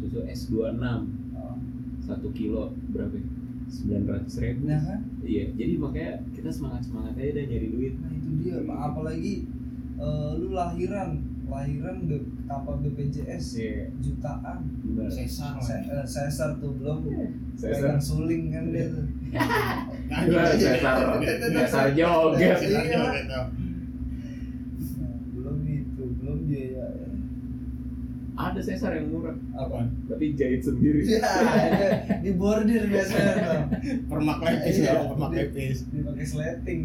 [0.00, 0.80] susu S26
[1.36, 1.56] oh.
[2.00, 3.26] satu kilo berapa ya?
[3.68, 4.68] sembilan ratus ribu.
[4.68, 5.00] Nah kan?
[5.20, 7.94] Iya jadi makanya kita semangat semangat aja deh nyari duit.
[8.00, 8.56] Nah itu dia.
[8.72, 9.34] Apalagi
[10.00, 11.10] eh, lu lahiran.
[11.52, 12.16] Lahiran be,
[12.52, 13.88] tanpa BPJS iya.
[13.96, 14.60] jutaan.
[15.08, 17.00] Sesar Se- eh, sesar tuh belum.
[17.56, 17.96] Sesar.
[17.96, 19.06] pegang suling kan dia tuh.
[20.28, 20.96] Gua sesar.
[21.40, 23.00] Sesar joget Iya.
[23.24, 23.48] Nah,
[25.32, 26.86] belum itu belum biaya.
[28.32, 29.36] Ada sesar yang murah.
[29.54, 29.88] Apa?
[30.12, 31.00] Tapi jahit sendiri.
[31.08, 31.88] Ya ada.
[32.20, 33.60] Di bordir biasanya tuh.
[34.12, 34.92] Permak lepis Iya.
[34.92, 35.88] ya permak lepis.
[35.88, 36.82] Dipakai sleting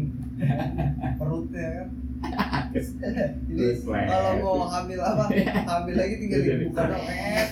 [1.18, 1.88] perutnya kan
[3.48, 5.24] jadi kalau mau hamil apa
[5.72, 7.46] hamil lagi tinggal dibuka dong eh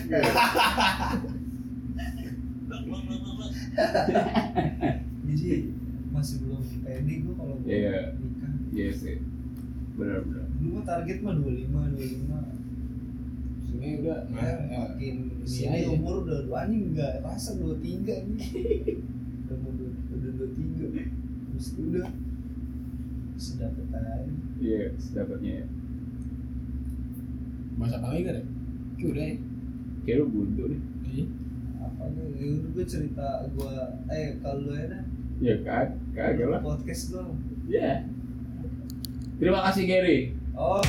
[5.27, 5.69] jadi
[6.11, 8.17] masih belum pede gue kalau mau Iya.
[8.17, 8.53] nikah.
[8.73, 9.17] Iya sih.
[9.97, 10.47] Benar benar.
[10.57, 12.65] Dulu mah target mah 25 25
[13.67, 18.49] sebenarnya udah ya, makin sini umur udah dua anjing enggak rasa 23 nih.
[19.45, 22.09] Udah mau dua udah 23 terus udah.
[23.37, 25.67] Sedapet aja iya sedapatnya ya.
[27.77, 28.45] Masak lagi kan ya
[28.97, 29.37] Kayak udah ya?
[30.07, 30.81] Kayak lu buntu nih
[31.13, 31.25] iya.
[31.83, 33.73] Apa nih ya gue cerita gue
[34.09, 35.03] eh kalau ya dah
[35.37, 36.61] ya kag kagak lah.
[36.65, 37.37] podcast dong
[37.69, 38.09] ya
[39.37, 40.19] terima kasih Gary.
[40.57, 40.81] Oh